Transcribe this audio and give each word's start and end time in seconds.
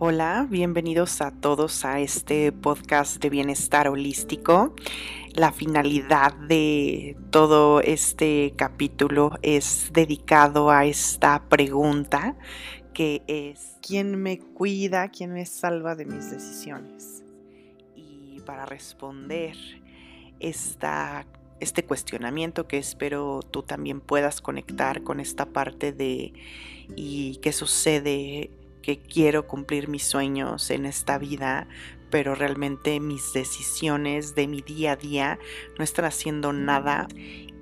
Hola, 0.00 0.48
bienvenidos 0.50 1.20
a 1.20 1.30
todos 1.30 1.84
a 1.84 2.00
este 2.00 2.50
podcast 2.50 3.22
de 3.22 3.30
bienestar 3.30 3.86
holístico. 3.86 4.74
La 5.34 5.52
finalidad 5.52 6.34
de 6.34 7.16
todo 7.30 7.80
este 7.80 8.54
capítulo 8.56 9.38
es 9.42 9.90
dedicado 9.92 10.72
a 10.72 10.84
esta 10.84 11.44
pregunta 11.48 12.36
que 12.92 13.22
es 13.28 13.76
¿quién 13.86 14.20
me 14.20 14.40
cuida, 14.40 15.10
quién 15.10 15.32
me 15.32 15.46
salva 15.46 15.94
de 15.94 16.06
mis 16.06 16.28
decisiones? 16.28 17.22
Y 17.94 18.40
para 18.40 18.66
responder 18.66 19.56
esta 20.40 21.24
este 21.60 21.84
cuestionamiento 21.84 22.66
que 22.66 22.78
espero 22.78 23.42
tú 23.48 23.62
también 23.62 24.00
puedas 24.00 24.40
conectar 24.40 25.04
con 25.04 25.20
esta 25.20 25.46
parte 25.46 25.92
de 25.92 26.32
y 26.96 27.36
qué 27.36 27.52
sucede 27.52 28.50
que 28.84 28.98
quiero 28.98 29.46
cumplir 29.46 29.88
mis 29.88 30.04
sueños 30.04 30.70
en 30.70 30.84
esta 30.84 31.16
vida, 31.16 31.66
pero 32.10 32.34
realmente 32.34 33.00
mis 33.00 33.32
decisiones 33.32 34.34
de 34.34 34.46
mi 34.46 34.60
día 34.60 34.92
a 34.92 34.96
día 34.96 35.38
no 35.78 35.84
están 35.84 36.04
haciendo 36.04 36.52
nada. 36.52 37.08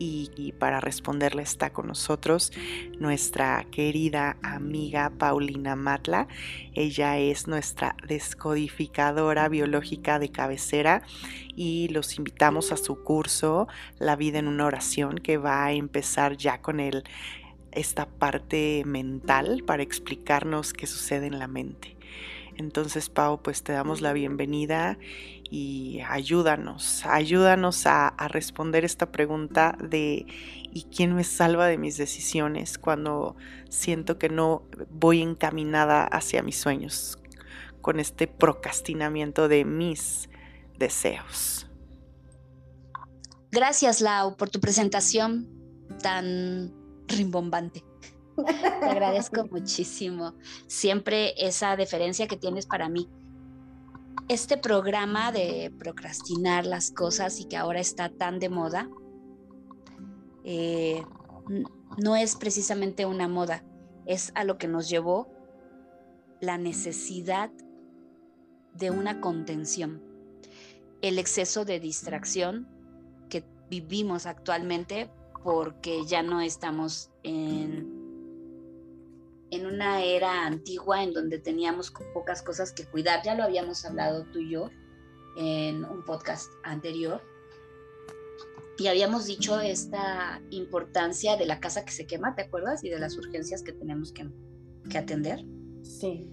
Y, 0.05 0.53
para 0.59 0.81
responderle 0.81 1.45
está 1.45 1.73
con 1.73 1.87
nosotros 1.87 2.51
nuestra 2.99 3.65
querida 3.71 4.37
amiga 4.43 5.13
Paulina 5.17 5.77
Matla. 5.77 6.27
Ella 6.75 7.19
es 7.19 7.47
nuestra 7.47 7.95
descodificadora 8.09 9.49
biológica 9.49 10.19
de 10.19 10.33
cabecera 10.33 11.03
y 11.55 11.87
los 11.91 12.19
invitamos 12.19 12.73
a 12.73 12.77
su 12.77 13.05
curso 13.05 13.69
La 14.01 14.17
vida 14.17 14.41
en 14.41 14.49
una 14.49 14.67
oración 14.67 15.19
que 15.19 15.37
va 15.37 15.67
a 15.67 15.73
empezar 15.73 16.37
ya 16.37 16.61
con 16.61 16.81
el 16.81 17.05
esta 17.73 18.07
parte 18.07 18.83
mental 18.87 19.63
para 19.67 19.83
explicarnos 19.83 20.73
qué 20.73 20.87
sucede 20.87 21.27
en 21.27 21.39
la 21.39 21.49
mente. 21.49 21.97
Entonces, 22.57 23.09
Pau, 23.09 23.43
pues 23.43 23.63
te 23.63 23.73
damos 23.73 24.01
la 24.01 24.13
bienvenida 24.13 24.99
y 25.51 26.01
ayúdanos, 26.09 27.05
ayúdanos 27.07 27.87
a, 27.87 28.15
responder 28.29 28.85
esta 28.85 29.11
pregunta 29.11 29.77
de 29.83 30.27
¿y 30.73 30.87
quién 30.95 31.15
me 31.15 31.25
salva 31.25 31.67
de 31.67 31.79
mis 31.79 31.97
decisiones 31.97 32.79
cuando 32.79 33.37
siento 33.69 34.19
que 34.19 34.29
no 34.29 34.65
voy 34.91 35.21
encaminada 35.21 36.05
hacia 36.05 36.43
mis 36.43 36.59
sueños 36.59 37.19
con 37.81 38.01
este 38.01 38.27
procrastinamiento 38.27 39.49
de 39.49 39.65
mis 39.65 40.29
deseos? 40.79 41.67
Gracias, 43.51 44.01
Lau, 44.01 44.37
por 44.37 44.49
tu 44.49 44.61
presentación 44.61 45.49
tan 46.03 46.82
rimbombante. 47.07 47.85
Te 48.37 48.87
agradezco 48.87 49.45
muchísimo 49.51 50.35
siempre 50.67 51.35
esa 51.37 51.77
deferencia 51.77 52.27
que 52.27 52.37
tienes 52.37 52.67
para 52.67 52.89
mí. 52.89 53.09
Este 54.29 54.57
programa 54.57 55.33
de 55.33 55.73
procrastinar 55.79 56.65
las 56.65 56.91
cosas 56.91 57.41
y 57.41 57.45
que 57.45 57.57
ahora 57.57 57.81
está 57.81 58.09
tan 58.09 58.39
de 58.39 58.49
moda, 58.49 58.89
eh, 60.45 61.03
no 61.99 62.17
es 62.17 62.37
precisamente 62.37 63.05
una 63.05 63.29
moda, 63.29 63.65
es 64.07 64.33
a 64.35 64.45
lo 64.45 64.59
que 64.59 64.69
nos 64.69 64.89
llevó 64.89 65.29
la 66.41 66.59
necesidad 66.59 67.51
de 68.75 68.91
una 68.91 69.21
contención. 69.21 70.03
El 71.03 71.19
exceso 71.19 71.65
de 71.65 71.81
distracción 71.81 72.69
que 73.29 73.45
vivimos 73.69 74.27
actualmente 74.27 75.11
porque 75.43 76.05
ya 76.07 76.23
no 76.23 76.41
estamos 76.41 77.11
en, 77.23 78.03
en 79.51 79.67
una 79.67 80.03
era 80.03 80.47
antigua 80.47 81.03
en 81.03 81.13
donde 81.13 81.39
teníamos 81.39 81.93
pocas 82.15 82.43
cosas 82.43 82.73
que 82.73 82.87
cuidar. 82.87 83.23
Ya 83.25 83.35
lo 83.35 83.43
habíamos 83.45 83.85
hablado 83.85 84.25
tú 84.33 84.39
y 84.39 84.51
yo 84.51 84.71
en 85.37 85.85
un 85.85 86.05
podcast 86.05 86.51
anterior. 86.63 87.23
Y 88.79 88.87
habíamos 88.87 89.27
dicho 89.27 89.61
esta 89.61 90.41
importancia 90.51 91.37
de 91.37 91.47
la 91.47 91.61
casa 91.61 91.85
que 91.85 91.93
se 91.93 92.07
quema, 92.07 92.35
¿te 92.35 92.43
acuerdas? 92.43 92.83
Y 92.83 92.89
de 92.89 92.99
las 92.99 93.17
urgencias 93.17 93.63
que 93.63 93.73
tenemos 93.73 94.13
que, 94.13 94.29
que 94.89 94.99
atender. 94.99 95.45
Sí. 95.83 96.29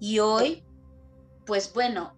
Y 0.00 0.18
hoy, 0.18 0.64
pues 1.46 1.72
bueno, 1.72 2.14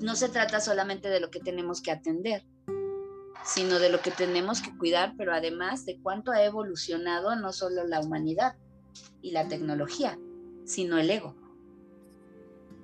no 0.00 0.16
se 0.16 0.28
trata 0.28 0.60
solamente 0.60 1.08
de 1.08 1.20
lo 1.20 1.30
que 1.30 1.40
tenemos 1.40 1.82
que 1.82 1.92
atender, 1.92 2.44
sino 3.48 3.78
de 3.78 3.88
lo 3.88 4.00
que 4.02 4.10
tenemos 4.10 4.60
que 4.60 4.76
cuidar, 4.76 5.14
pero 5.16 5.32
además 5.32 5.86
de 5.86 5.98
cuánto 6.02 6.32
ha 6.32 6.44
evolucionado 6.44 7.34
no 7.34 7.54
solo 7.54 7.86
la 7.86 8.00
humanidad 8.00 8.56
y 9.22 9.30
la 9.30 9.48
tecnología, 9.48 10.18
sino 10.66 10.98
el 10.98 11.10
ego. 11.10 11.34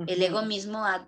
El 0.06 0.22
ego 0.22 0.42
mismo 0.42 0.84
ha, 0.84 1.06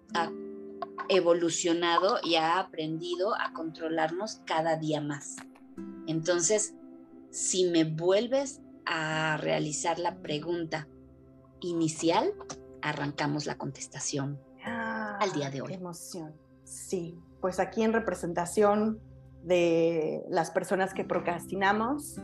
evolucionado 1.09 2.19
y 2.23 2.35
ha 2.35 2.59
aprendido 2.59 3.35
a 3.35 3.53
controlarnos 3.53 4.43
cada 4.45 4.77
día 4.77 5.01
más. 5.01 5.37
Entonces, 6.07 6.75
si 7.31 7.71
me 7.71 7.85
vuelves 7.85 8.61
a 8.85 9.37
realizar 9.39 9.99
la 9.99 10.19
pregunta 10.19 10.89
inicial, 11.61 12.33
arrancamos 12.83 13.47
la 13.47 13.57
contestación 13.57 14.39
ah, 14.65 15.17
al 15.21 15.33
día 15.33 15.51
de 15.51 15.63
hoy. 15.63 15.73
emoción. 15.73 16.35
Sí, 16.65 17.19
pues 17.41 17.61
aquí 17.61 17.83
en 17.83 17.93
representación 17.93 19.01
de 19.47 20.25
las 20.29 20.51
personas 20.51 20.93
que 20.93 21.05
procrastinamos. 21.05 22.17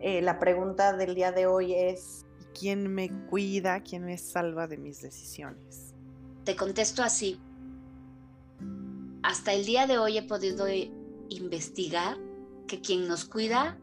Eh, 0.00 0.22
la 0.22 0.38
pregunta 0.38 0.96
del 0.96 1.14
día 1.14 1.32
de 1.32 1.46
hoy 1.46 1.74
es, 1.74 2.24
¿quién 2.58 2.94
me 2.94 3.10
cuida, 3.26 3.82
quién 3.82 4.04
me 4.04 4.16
salva 4.16 4.66
de 4.66 4.78
mis 4.78 5.02
decisiones? 5.02 5.94
Te 6.44 6.56
contesto 6.56 7.02
así. 7.02 7.40
Hasta 9.22 9.52
el 9.52 9.66
día 9.66 9.86
de 9.86 9.98
hoy 9.98 10.16
he 10.16 10.22
podido 10.22 10.66
investigar 11.28 12.16
que 12.66 12.80
quien 12.80 13.08
nos 13.08 13.24
cuida 13.24 13.78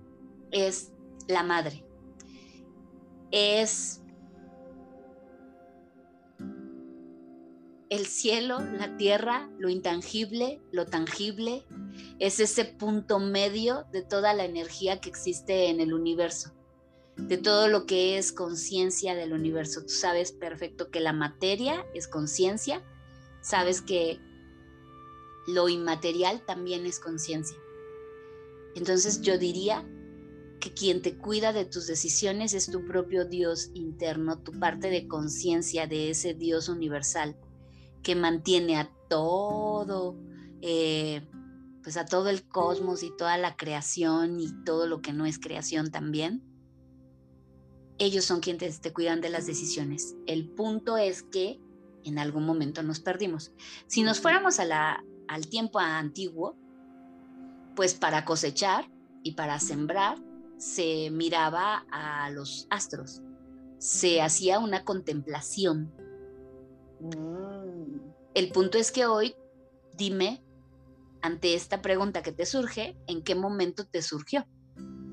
es 0.52 0.92
la 1.28 1.44
madre. 1.44 1.84
Es 3.32 4.02
el 7.90 8.06
cielo, 8.06 8.60
la 8.60 8.98
tierra, 8.98 9.50
lo 9.60 9.70
intangible, 9.70 10.62
lo 10.72 10.86
tangible, 10.86 11.66
es 12.20 12.40
ese 12.40 12.66
punto 12.66 13.20
medio 13.20 13.86
de 13.92 14.02
toda 14.02 14.34
la 14.34 14.46
energía 14.46 15.00
que 15.00 15.10
existe 15.10 15.70
en 15.70 15.80
el 15.80 15.94
universo, 15.94 16.54
de 17.16 17.38
todo 17.38 17.68
lo 17.68 17.86
que 17.86 18.18
es 18.18 18.34
conciencia 18.34 19.16
del 19.16 19.34
universo. 19.34 19.84
Tú 19.84 19.90
sabes 19.90 20.32
perfecto 20.32 20.92
que 20.92 21.00
la 21.00 21.14
materia 21.14 21.86
es 21.94 22.08
conciencia, 22.08 22.84
sabes 23.42 23.82
que 23.82 24.20
lo 25.48 25.70
inmaterial 25.70 26.46
también 26.46 26.86
es 26.86 27.00
conciencia. 27.00 27.58
Entonces 28.76 29.22
yo 29.22 29.38
diría 29.38 29.88
que 30.60 30.74
quien 30.74 31.02
te 31.02 31.18
cuida 31.18 31.54
de 31.54 31.66
tus 31.66 31.88
decisiones 31.88 32.54
es 32.54 32.70
tu 32.70 32.86
propio 32.86 33.26
Dios 33.26 33.72
interno, 33.74 34.40
tu 34.40 34.52
parte 34.60 34.90
de 34.90 35.08
conciencia 35.08 35.88
de 35.88 36.10
ese 36.10 36.34
Dios 36.34 36.68
universal 36.68 37.38
que 38.04 38.16
mantiene 38.16 38.78
a 38.78 38.92
todo, 39.10 40.18
eh, 40.62 41.28
pues 41.84 41.98
a 41.98 42.06
todo 42.06 42.30
el 42.30 42.48
cosmos 42.48 43.04
y 43.04 43.16
toda 43.16 43.38
la 43.38 43.56
creación 43.56 44.40
y 44.40 44.52
todo 44.64 44.88
lo 44.88 45.02
que 45.02 45.14
no 45.14 45.26
es 45.26 45.40
creación 45.40 45.92
también. 45.92 46.44
Ellos 47.98 48.26
son 48.26 48.42
quienes 48.42 48.82
te 48.82 48.94
cuidan 48.94 49.22
de 49.22 49.30
las 49.30 49.48
decisiones. 49.48 50.16
El 50.28 50.50
punto 50.50 50.98
es 50.98 51.24
que 51.24 51.60
en 52.04 52.20
algún 52.20 52.46
momento 52.46 52.84
nos 52.84 53.00
perdimos. 53.00 53.52
Si 53.88 54.04
nos 54.04 54.20
fuéramos 54.20 54.60
a 54.60 54.66
la, 54.66 55.04
al 55.28 55.48
tiempo 55.48 55.80
antiguo, 55.80 56.56
pues 57.76 57.94
para 57.94 58.26
cosechar 58.26 58.90
y 59.24 59.34
para 59.34 59.60
sembrar 59.60 60.18
se 60.58 61.10
miraba 61.12 61.86
a 61.92 62.30
los 62.32 62.68
astros, 62.70 63.22
se 63.78 64.22
hacía 64.22 64.60
una 64.60 64.84
contemplación. 64.84 65.94
Mm. 67.00 68.00
El 68.34 68.52
punto 68.52 68.78
es 68.78 68.92
que 68.92 69.06
hoy, 69.06 69.36
dime, 69.96 70.44
ante 71.22 71.56
esta 71.56 71.82
pregunta 71.82 72.22
que 72.22 72.32
te 72.32 72.46
surge, 72.46 72.96
¿en 73.08 73.24
qué 73.24 73.36
momento 73.36 73.86
te 73.86 74.02
surgió? 74.02 74.46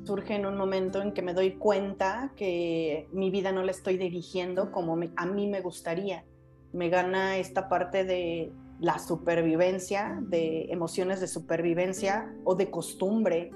Surge 0.05 0.35
en 0.35 0.45
un 0.47 0.57
momento 0.57 1.01
en 1.01 1.13
que 1.13 1.23
me 1.23 1.33
doy 1.33 1.57
cuenta 1.57 2.33
que 2.37 3.09
mi 3.13 3.31
vida 3.31 3.53
no 3.53 3.63
la 3.63 3.71
estoy 3.71 3.97
dirigiendo 3.97 4.71
como 4.71 4.99
a 5.17 5.27
mí 5.27 5.47
me 5.47 5.61
gustaría. 5.61 6.25
Me 6.73 6.91
gana 6.91 7.39
esta 7.39 7.69
parte 7.69 8.05
de 8.05 8.53
la 8.81 8.99
supervivencia, 8.99 10.19
de 10.21 10.67
emociones 10.71 11.21
de 11.21 11.29
supervivencia 11.29 12.35
o 12.45 12.55
de 12.55 12.71
costumbre, 12.71 13.51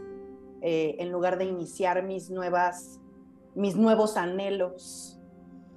eh, 0.63 0.97
en 0.99 1.13
lugar 1.13 1.39
de 1.39 1.45
iniciar 1.45 2.03
mis, 2.05 2.31
nuevas, 2.31 3.01
mis 3.55 3.77
nuevos 3.77 4.17
anhelos, 4.17 5.18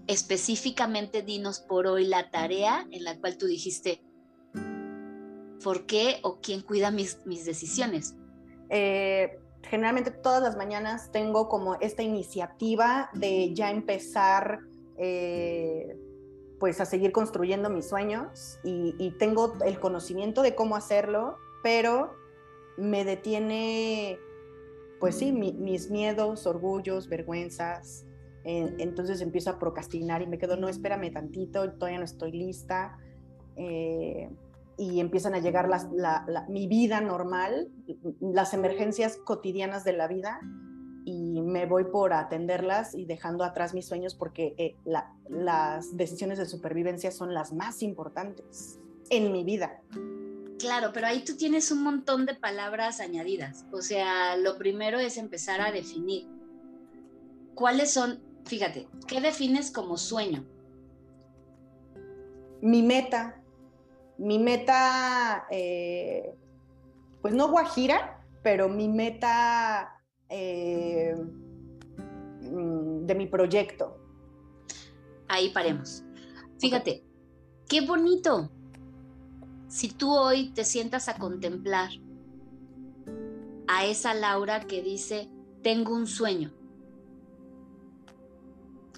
específicamente 0.07 1.21
dinos 1.21 1.59
por 1.59 1.88
hoy 1.88 2.06
la 2.06 2.30
tarea 2.30 2.88
en 2.92 3.03
la 3.03 3.19
cual 3.19 3.38
tú 3.38 3.45
dijiste, 3.45 4.01
¿por 5.63 5.86
qué 5.86 6.19
o 6.24 6.39
quién 6.42 6.62
cuida 6.62 6.92
mis, 6.92 7.19
mis 7.25 7.45
decisiones? 7.45 8.15
Eh, 8.69 9.39
generalmente 9.63 10.12
todas 10.12 10.42
las 10.42 10.57
mañanas 10.57 11.12
tengo 11.12 11.48
como 11.48 11.75
esta 11.75 12.03
iniciativa 12.03 13.09
de 13.13 13.53
ya 13.53 13.71
empezar 13.71 14.59
eh, 14.98 15.98
pues 16.59 16.80
a 16.80 16.86
seguir 16.86 17.12
construyendo 17.12 17.69
mis 17.69 17.89
sueños 17.89 18.59
y, 18.63 19.12
tengo 19.18 19.56
el 19.65 19.80
conocimiento 19.80 20.44
de 20.44 20.53
cómo 20.53 20.75
hacerlo, 20.75 21.38
pero 21.63 22.13
me 22.77 23.03
detiene, 23.03 24.19
pues 25.00 25.15
sí, 25.15 25.31
mis 25.31 25.89
miedos, 25.89 26.45
orgullos, 26.45 27.09
vergüenzas. 27.09 28.06
Entonces 28.43 29.21
empiezo 29.21 29.51
a 29.51 29.59
procrastinar 29.59 30.21
y 30.21 30.27
me 30.27 30.38
quedo, 30.38 30.57
no, 30.57 30.67
espérame 30.67 31.11
tantito, 31.11 31.71
todavía 31.73 31.99
no 31.99 32.05
estoy 32.05 32.31
lista. 32.31 32.97
Eh, 33.55 34.29
y 34.77 34.99
empiezan 34.99 35.35
a 35.35 35.39
llegar 35.39 35.69
mi 36.49 36.67
vida 36.67 37.01
normal, 37.01 37.69
las 38.19 38.53
emergencias 38.53 39.17
cotidianas 39.17 39.83
de 39.83 39.93
la 39.93 40.07
vida 40.07 40.39
y 41.05 41.41
me 41.41 41.65
voy 41.65 41.85
por 41.85 42.13
atenderlas 42.13 42.95
y 42.95 43.05
dejando 43.05 43.43
atrás 43.43 43.73
mis 43.73 43.88
sueños 43.88 44.15
porque 44.15 44.55
eh, 44.57 44.75
las 45.29 45.95
decisiones 45.95 46.38
de 46.38 46.45
supervivencia 46.45 47.11
son 47.11 47.33
las 47.33 47.53
más 47.53 47.83
importantes 47.83 48.79
en 49.09 49.31
mi 49.31 49.43
vida. 49.43 49.81
Claro, 50.57 50.91
pero 50.93 51.07
ahí 51.07 51.23
tú 51.23 51.35
tienes 51.35 51.71
un 51.71 51.83
montón 51.83 52.25
de 52.25 52.35
palabras 52.35 52.99
añadidas. 52.99 53.65
O 53.71 53.81
sea, 53.81 54.38
lo 54.38 54.57
primero 54.57 54.99
es 54.99 55.17
empezar 55.17 55.59
a 55.59 55.71
definir 55.71 56.27
cuáles 57.55 57.91
son, 57.91 58.19
fíjate, 58.51 58.86
¿qué 59.07 59.21
defines 59.21 59.71
como 59.71 59.95
sueño? 59.95 60.44
Mi 62.62 62.83
meta, 62.83 63.42
mi 64.18 64.39
meta, 64.39 65.48
eh, 65.50 66.36
pues 67.21 67.33
no 67.33 67.50
guajira, 67.50 68.21
pero 68.44 68.68
mi 68.68 68.89
meta 68.89 70.03
eh, 70.27 71.15
mm, 72.42 73.06
de 73.06 73.15
mi 73.15 73.25
proyecto. 73.27 73.98
Ahí 75.30 75.51
paremos. 75.51 76.03
Fíjate, 76.59 77.06
qué 77.69 77.88
bonito. 77.88 78.51
Si 79.69 79.88
tú 79.94 80.13
hoy 80.13 80.51
te 80.51 80.65
sientas 80.65 81.07
a 81.07 81.18
contemplar 81.18 81.89
a 83.69 83.86
esa 83.86 84.13
Laura 84.13 84.68
que 84.68 84.81
dice, 84.81 85.30
tengo 85.63 85.95
un 85.95 86.06
sueño. 86.06 86.60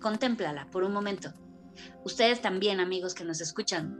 Contémplala 0.03 0.69
por 0.69 0.83
un 0.83 0.91
momento. 0.91 1.33
Ustedes 2.03 2.41
también, 2.41 2.81
amigos 2.81 3.13
que 3.15 3.23
nos 3.23 3.39
escuchan, 3.39 3.97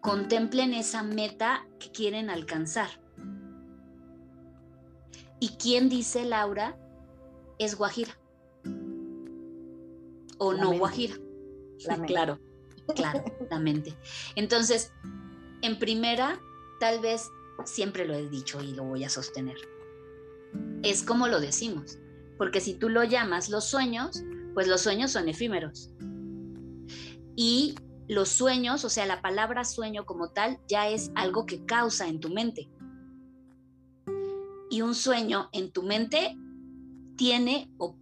contemplen 0.00 0.72
esa 0.72 1.02
meta 1.02 1.68
que 1.78 1.92
quieren 1.92 2.30
alcanzar. 2.30 2.88
¿Y 5.40 5.50
quién 5.58 5.90
dice, 5.90 6.24
Laura, 6.24 6.78
es 7.58 7.76
Guajira? 7.76 8.18
¿O 10.38 10.54
no 10.54 10.72
Guajira? 10.78 11.16
Claro, 12.06 12.40
claro, 12.96 13.24
la 13.50 13.58
mente. 13.58 13.94
Entonces, 14.36 14.90
en 15.60 15.78
primera, 15.78 16.40
tal 16.80 17.00
vez 17.00 17.28
siempre 17.66 18.06
lo 18.06 18.14
he 18.14 18.26
dicho 18.30 18.62
y 18.62 18.72
lo 18.72 18.84
voy 18.84 19.04
a 19.04 19.10
sostener. 19.10 19.58
Es 20.82 21.02
como 21.02 21.28
lo 21.28 21.40
decimos, 21.40 21.98
porque 22.38 22.60
si 22.60 22.74
tú 22.74 22.88
lo 22.88 23.04
llamas 23.04 23.50
los 23.50 23.64
sueños, 23.64 24.22
pues 24.54 24.66
los 24.68 24.80
sueños 24.80 25.10
son 25.10 25.28
efímeros. 25.28 25.90
Y 27.36 27.74
los 28.08 28.28
sueños, 28.30 28.84
o 28.84 28.88
sea, 28.88 29.04
la 29.06 29.20
palabra 29.20 29.64
sueño 29.64 30.06
como 30.06 30.30
tal, 30.30 30.58
ya 30.68 30.88
es 30.88 31.10
algo 31.14 31.44
que 31.44 31.64
causa 31.66 32.08
en 32.08 32.20
tu 32.20 32.30
mente 32.30 32.70
y 34.70 34.82
un 34.82 34.94
sueño 34.94 35.48
en 35.52 35.70
tu 35.70 35.82
mente 35.82 36.36
tiene 37.16 37.70
o, 37.78 37.96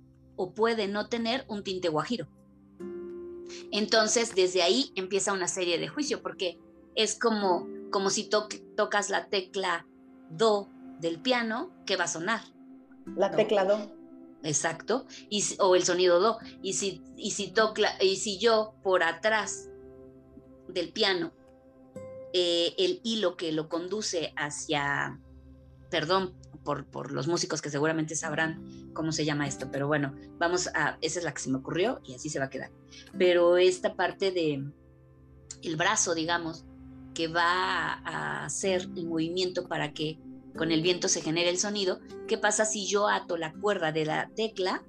puede 0.54 0.88
no 0.88 1.08
tener 1.08 1.44
un 1.48 1.62
tinte 1.62 1.88
guajiro. 1.88 2.28
Entonces, 3.70 4.34
desde 4.34 4.62
ahí 4.62 4.92
empieza 4.94 5.32
una 5.32 5.48
serie 5.48 5.78
de 5.78 5.88
juicio, 5.88 6.22
porque 6.22 6.58
es 6.94 7.18
como, 7.18 7.66
como 7.90 8.10
si 8.10 8.28
tocas 8.28 9.08
la 9.08 9.28
tecla 9.28 9.86
do 10.28 10.68
del 11.00 11.20
piano, 11.20 11.70
que 11.86 11.96
va 11.96 12.04
a 12.04 12.08
sonar? 12.08 12.40
La 13.16 13.30
tecla 13.30 13.64
do. 13.64 13.95
Exacto, 14.42 15.06
y, 15.28 15.44
o 15.58 15.74
el 15.74 15.84
sonido 15.84 16.20
do. 16.20 16.38
Y 16.62 16.74
si, 16.74 17.02
y, 17.16 17.32
si 17.32 17.52
y 18.00 18.16
si 18.16 18.38
yo 18.38 18.74
por 18.82 19.02
atrás 19.02 19.68
del 20.68 20.92
piano, 20.92 21.32
eh, 22.32 22.74
el 22.78 23.00
hilo 23.02 23.36
que 23.36 23.52
lo 23.52 23.68
conduce 23.68 24.32
hacia, 24.36 25.20
perdón 25.90 26.34
por, 26.64 27.12
los 27.12 27.28
músicos 27.28 27.62
que 27.62 27.70
seguramente 27.70 28.16
sabrán 28.16 28.90
cómo 28.92 29.12
se 29.12 29.24
llama 29.24 29.46
esto, 29.46 29.70
pero 29.70 29.86
bueno, 29.86 30.14
vamos 30.38 30.68
a, 30.74 30.98
esa 31.00 31.20
es 31.20 31.24
la 31.24 31.32
que 31.32 31.40
se 31.40 31.50
me 31.50 31.58
ocurrió 31.58 32.00
y 32.04 32.14
así 32.14 32.28
se 32.28 32.38
va 32.38 32.46
a 32.46 32.50
quedar. 32.50 32.70
Pero 33.16 33.56
esta 33.56 33.94
parte 33.94 34.32
de 34.32 34.64
el 35.62 35.76
brazo, 35.76 36.14
digamos, 36.14 36.64
que 37.14 37.28
va 37.28 37.94
a 38.04 38.44
hacer 38.44 38.82
el 38.96 39.06
movimiento 39.06 39.68
para 39.68 39.92
que 39.92 40.18
con 40.56 40.72
el 40.72 40.82
viento 40.82 41.08
se 41.08 41.20
genere 41.20 41.50
el 41.50 41.58
sonido, 41.58 42.00
¿qué 42.26 42.38
pasa 42.38 42.64
si 42.64 42.86
yo 42.86 43.08
ato 43.08 43.36
la 43.36 43.52
cuerda 43.52 43.92
de 43.92 44.04
la 44.04 44.30
tecla 44.34 44.84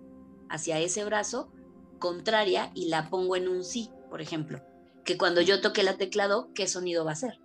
hacia 0.49 0.79
ese 0.79 1.03
brazo 1.03 1.51
contraria 1.99 2.71
y 2.73 2.89
la 2.89 3.09
pongo 3.09 3.35
en 3.35 3.47
un 3.47 3.63
sí, 3.63 3.91
por 4.09 4.21
ejemplo? 4.21 4.61
Que 5.03 5.17
cuando 5.17 5.41
yo 5.41 5.61
toque 5.61 5.83
la 5.83 5.97
teclado, 5.97 6.49
¿qué 6.53 6.67
sonido 6.67 7.05
va 7.05 7.11
a 7.11 7.15
ser? 7.15 7.39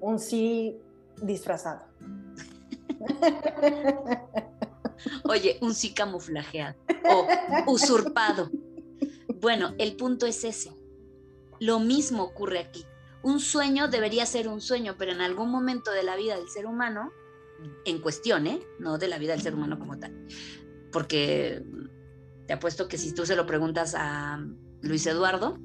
Un 0.00 0.18
sí 0.18 0.76
disfrazado. 1.22 1.86
Oye, 5.24 5.58
un 5.60 5.74
sí 5.74 5.94
camuflajeado 5.94 6.76
o 7.10 7.72
usurpado. 7.72 8.50
Bueno, 9.40 9.74
el 9.78 9.96
punto 9.96 10.26
es 10.26 10.44
ese. 10.44 10.72
Lo 11.60 11.78
mismo 11.78 12.24
ocurre 12.24 12.58
aquí. 12.58 12.84
Un 13.22 13.40
sueño 13.40 13.88
debería 13.88 14.26
ser 14.26 14.48
un 14.48 14.60
sueño, 14.60 14.96
pero 14.98 15.12
en 15.12 15.20
algún 15.20 15.50
momento 15.50 15.90
de 15.90 16.02
la 16.02 16.16
vida 16.16 16.36
del 16.36 16.48
ser 16.48 16.66
humano, 16.66 17.12
en 17.84 18.00
cuestión, 18.00 18.46
¿eh? 18.46 18.60
no 18.78 18.98
de 18.98 19.08
la 19.08 19.18
vida 19.18 19.32
del 19.32 19.42
ser 19.42 19.54
humano 19.54 19.78
como 19.78 19.98
tal, 19.98 20.26
porque 20.92 21.64
te 22.46 22.52
apuesto 22.52 22.88
que 22.88 22.98
si 22.98 23.12
tú 23.12 23.26
se 23.26 23.36
lo 23.36 23.46
preguntas 23.46 23.94
a 23.96 24.42
Luis 24.82 25.06
Eduardo, 25.06 25.58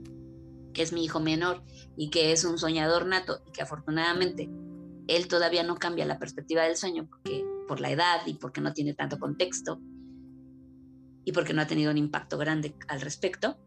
que 0.73 0.81
es 0.81 0.91
mi 0.91 1.05
hijo 1.05 1.19
menor 1.19 1.63
y 1.95 2.09
que 2.09 2.31
es 2.31 2.43
un 2.43 2.57
soñador 2.57 3.05
nato 3.05 3.41
y 3.47 3.51
que 3.51 3.61
afortunadamente 3.61 4.49
él 5.07 5.27
todavía 5.27 5.63
no 5.63 5.75
cambia 5.75 6.05
la 6.05 6.19
perspectiva 6.19 6.63
del 6.63 6.75
sueño 6.75 7.07
porque 7.07 7.45
por 7.67 7.79
la 7.79 7.91
edad 7.91 8.21
y 8.25 8.33
porque 8.33 8.61
no 8.61 8.73
tiene 8.73 8.93
tanto 8.93 9.19
contexto 9.19 9.79
y 11.25 11.31
porque 11.31 11.53
no 11.53 11.61
ha 11.61 11.67
tenido 11.67 11.91
un 11.91 11.97
impacto 11.97 12.37
grande 12.37 12.75
al 12.87 13.01
respecto, 13.01 13.57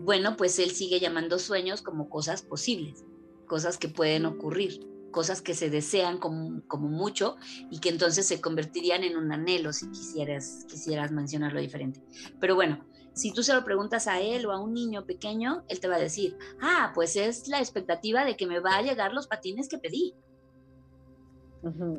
bueno, 0.00 0.36
pues 0.36 0.58
él 0.58 0.70
sigue 0.70 1.00
llamando 1.00 1.38
sueños 1.38 1.82
como 1.82 2.08
cosas 2.08 2.42
posibles, 2.42 3.04
cosas 3.48 3.78
que 3.78 3.88
pueden 3.88 4.26
ocurrir, 4.26 4.86
cosas 5.10 5.42
que 5.42 5.54
se 5.54 5.70
desean 5.70 6.18
como, 6.18 6.62
como 6.68 6.88
mucho 6.88 7.36
y 7.70 7.80
que 7.80 7.88
entonces 7.88 8.26
se 8.26 8.40
convertirían 8.40 9.02
en 9.02 9.16
un 9.16 9.32
anhelo 9.32 9.72
si 9.72 9.90
quisieras, 9.90 10.64
quisieras 10.68 11.10
mencionarlo 11.10 11.60
diferente. 11.60 12.04
Pero 12.40 12.54
bueno, 12.54 12.86
si 13.14 13.32
tú 13.32 13.42
se 13.42 13.54
lo 13.54 13.64
preguntas 13.64 14.06
a 14.06 14.20
él 14.20 14.46
o 14.46 14.52
a 14.52 14.60
un 14.60 14.74
niño 14.74 15.06
pequeño, 15.06 15.64
él 15.68 15.80
te 15.80 15.88
va 15.88 15.96
a 15.96 16.00
decir, 16.00 16.36
ah, 16.60 16.92
pues 16.94 17.16
es 17.16 17.48
la 17.48 17.58
expectativa 17.58 18.24
de 18.24 18.36
que 18.36 18.46
me 18.46 18.60
va 18.60 18.76
a 18.76 18.82
llegar 18.82 19.12
los 19.12 19.26
patines 19.26 19.68
que 19.68 19.78
pedí 19.78 20.14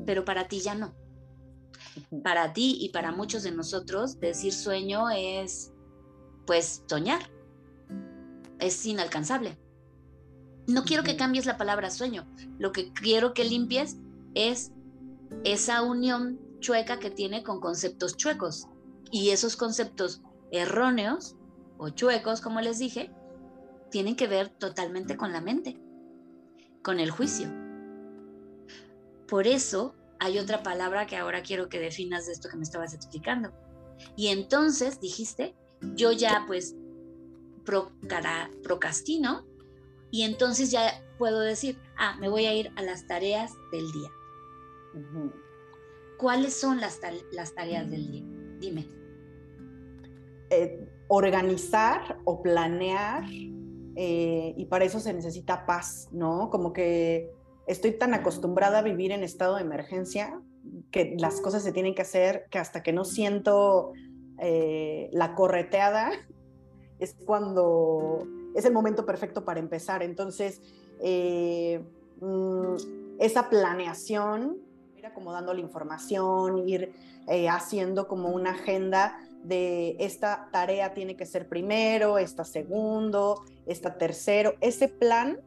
pero 0.06 0.26
para 0.26 0.48
ti 0.48 0.60
ya 0.60 0.76
no. 0.76 0.94
Para 2.24 2.54
ti 2.54 2.78
y 2.80 2.90
para 2.90 3.12
muchos 3.12 3.44
de 3.44 3.52
nosotros, 3.52 4.20
decir 4.20 4.54
sueño 4.54 5.10
es, 5.10 5.74
pues, 6.46 6.84
soñar. 6.88 7.22
Es 8.60 8.86
inalcanzable. 8.86 9.58
No 10.70 10.84
quiero 10.84 11.04
que 11.04 11.18
cambies 11.18 11.48
la 11.48 11.58
palabra 11.58 11.90
sueño. 11.90 12.28
Lo 12.60 12.72
que 12.72 12.94
quiero 12.94 13.34
que 13.34 13.44
limpies 13.44 13.98
es 14.36 14.72
esa 15.44 15.82
unión 15.82 16.40
chueca 16.60 17.00
que 17.00 17.10
tiene 17.10 17.42
con 17.42 17.60
conceptos 17.60 18.16
chuecos. 18.18 18.68
Y 19.12 19.32
esos 19.32 19.56
conceptos 19.56 20.22
erróneos 20.52 21.36
o 21.80 21.90
chuecos, 21.90 22.42
como 22.42 22.62
les 22.62 22.78
dije, 22.78 23.12
tienen 23.90 24.16
que 24.16 24.28
ver 24.28 24.50
totalmente 24.50 25.18
con 25.18 25.34
la 25.34 25.42
mente, 25.42 25.80
con 26.84 27.00
el 27.00 27.10
juicio. 27.10 27.50
Por 29.28 29.48
eso 29.48 29.96
hay 30.20 30.38
otra 30.38 30.62
palabra 30.62 31.08
que 31.08 31.18
ahora 31.18 31.42
quiero 31.42 31.68
que 31.70 31.80
definas 31.80 32.28
de 32.28 32.34
esto 32.34 32.48
que 32.48 32.58
me 32.58 32.64
estabas 32.64 32.94
explicando. 32.94 33.52
Y 34.16 34.28
entonces 34.28 35.00
dijiste, 35.00 35.56
yo 35.96 36.12
ya 36.12 36.44
pues 36.46 36.76
procrastino 38.64 39.49
y 40.12 40.24
entonces 40.24 40.72
ya 40.72 41.04
puedo 41.18 41.40
decir, 41.40 41.78
ah, 41.98 42.16
me 42.20 42.30
voy 42.30 42.46
a 42.46 42.54
ir 42.54 42.72
a 42.76 42.82
las 42.82 43.06
tareas 43.08 43.52
del 43.72 43.92
día. 43.92 44.10
¿Cuáles 46.18 46.60
son 46.60 46.82
las, 46.82 47.00
las, 47.32 47.54
tareas 47.54 47.90
del 47.90 48.12
día? 48.12 48.24
Dime. 48.60 48.88
Eh, 50.50 50.88
organizar 51.08 52.20
o 52.26 52.42
planear 52.42 53.24
eh, 53.96 54.54
y 54.58 54.66
para 54.66 54.86
eso 54.86 55.00
se 55.00 55.14
necesita 55.14 55.66
paz, 55.66 56.10
¿no? 56.12 56.50
Como 56.50 56.74
que 56.74 57.32
estoy 57.68 57.92
tan 57.92 58.14
acostumbrada 58.14 58.80
a 58.80 58.82
vivir 58.82 59.12
en 59.12 59.24
estado 59.24 59.56
de 59.56 59.62
emergencia 59.62 60.42
que 60.92 61.16
las 61.20 61.42
cosas 61.42 61.64
se 61.64 61.72
tienen 61.72 61.96
que 61.96 62.02
hacer 62.02 62.48
que 62.50 62.58
hasta 62.58 62.84
que 62.84 62.94
no 62.94 63.06
siento 63.06 63.94
eh, 64.40 65.10
la 65.12 65.36
correteada, 65.36 66.12
es 67.00 67.16
cuando 67.26 68.26
es 68.56 68.66
el 68.66 68.74
momento 68.74 69.06
perfecto 69.06 69.46
para 69.46 69.60
empezar. 69.60 70.04
Entonces, 70.04 70.62
eh, 71.02 71.84
mm, 72.22 72.76
esa 73.20 73.50
planeación, 73.50 74.58
ir 74.98 75.06
acomodando 75.06 75.54
la 75.54 75.62
información, 75.62 76.68
ir 76.68 76.94
eh, 77.28 77.50
haciendo 77.50 78.08
como 78.08 78.30
una 78.30 78.52
agenda 78.52 79.18
de 79.44 79.96
esta 80.00 80.50
tarea 80.52 80.94
tiene 80.94 81.16
que 81.16 81.26
ser 81.26 81.48
primero, 81.48 82.18
esta 82.18 82.44
segundo, 82.44 83.44
esta 83.66 83.98
tercero. 83.98 84.56
Ese 84.62 84.88
plan, 84.88 85.40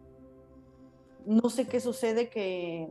no 1.27 1.51
sé 1.51 1.67
qué 1.67 1.81
sucede 1.81 2.29
que 2.29 2.89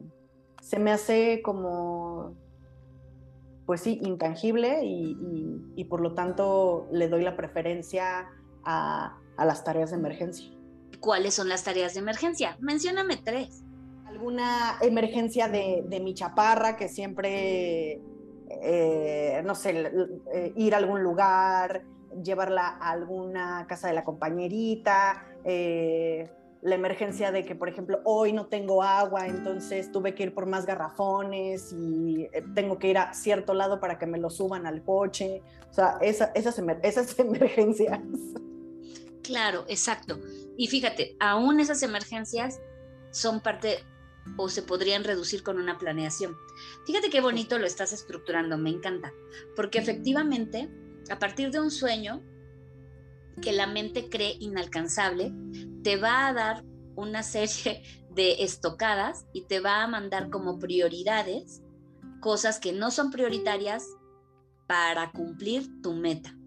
se 0.62 0.80
me 0.80 0.92
hace 0.92 1.42
como, 1.42 2.36
pues 3.66 3.82
sí, 3.82 4.00
intangible 4.04 4.82
y, 4.84 5.84
por 5.90 6.00
lo 6.00 6.14
tanto 6.14 6.88
le 6.92 7.10
doy 7.10 7.24
la 7.24 7.36
preferencia 7.36 8.30
a, 8.64 9.18
las 9.46 9.64
tareas 9.64 9.92
de 9.92 9.98
emergencia. 9.98 10.52
¿Cuáles 11.00 11.34
son 11.34 11.50
las 11.50 11.64
tareas 11.64 11.94
de 11.94 12.00
emergencia? 12.00 12.58
Mencióname 12.60 13.18
tres. 13.18 13.64
Alguna 14.06 14.78
emergencia 14.82 15.48
de, 15.48 15.84
de 15.88 16.00
mi 16.00 16.14
chaparra 16.14 16.76
que 16.76 16.90
siempre 16.90 18.02
eh, 18.62 19.42
no 19.46 19.56
sé, 19.56 19.92
eh, 20.34 20.54
ir 20.56 20.74
a 20.74 20.78
algún 20.78 21.04
lugar, 21.04 21.84
llevarla 22.24 22.68
a 22.68 22.92
alguna 22.92 23.66
casa 23.68 23.88
de 23.88 23.94
la 23.94 24.04
compañerita, 24.04 25.26
eh, 25.46 26.30
la 26.62 26.76
emergencia 26.76 27.32
de 27.32 27.44
que, 27.44 27.56
por 27.56 27.70
ejemplo, 27.70 28.02
hoy 28.04 28.34
no 28.34 28.48
tengo 28.48 28.84
agua, 28.84 29.28
entonces 29.28 29.92
tuve 29.92 30.14
que 30.14 30.24
ir 30.24 30.34
por 30.34 30.46
más 30.46 30.66
garrafones 30.66 31.74
y 31.74 32.28
tengo 32.54 32.78
que 32.78 32.90
ir 32.90 32.98
a 33.00 33.14
cierto 33.14 33.54
lado 33.54 33.80
para 33.80 33.98
que 33.98 34.06
me 34.06 34.20
lo 34.20 34.30
suban 34.30 34.68
al 34.68 34.84
coche. 34.84 35.42
O 35.70 35.74
sea, 35.74 35.98
esas, 36.02 36.30
esas 36.36 36.60
emergencias. 37.20 38.00
Claro, 39.24 39.66
exacto. 39.68 40.20
Y 40.58 40.68
fíjate, 40.68 41.16
aún 41.20 41.60
esas 41.60 41.84
emergencias 41.84 42.60
son 43.12 43.42
parte 43.42 43.84
o 44.38 44.50
se 44.50 44.62
podrían 44.62 45.04
reducir 45.04 45.44
con 45.44 45.58
una 45.58 45.78
planeación. 45.78 46.36
Fíjate 46.86 47.10
qué 47.10 47.22
bonito 47.22 47.58
lo 47.58 47.66
estás 47.66 47.94
estructurando, 47.94 48.58
me 48.58 48.70
encanta, 48.70 49.12
porque 49.56 49.80
efectivamente, 49.80 50.70
a 51.10 51.20
partir 51.20 51.52
de 51.52 51.60
un 51.60 51.72
sueño 51.72 52.22
que 53.42 53.52
la 53.52 53.68
mente 53.68 54.10
cree 54.10 54.38
inalcanzable, 54.40 55.34
te 55.84 55.98
va 55.98 56.28
a 56.28 56.34
dar 56.34 56.64
una 56.96 57.24
serie 57.24 57.84
de 58.12 58.44
estocadas 58.44 59.26
y 59.34 59.46
te 59.46 59.60
va 59.60 59.84
a 59.84 59.88
mandar 59.88 60.30
como 60.30 60.60
prioridades 60.60 61.62
cosas 62.20 62.60
que 62.60 62.74
no 62.74 62.92
son 62.92 63.10
prioritarias 63.10 63.86
para 64.68 65.12
cumplir 65.12 65.82
tu 65.82 65.94
meta, 65.94 66.38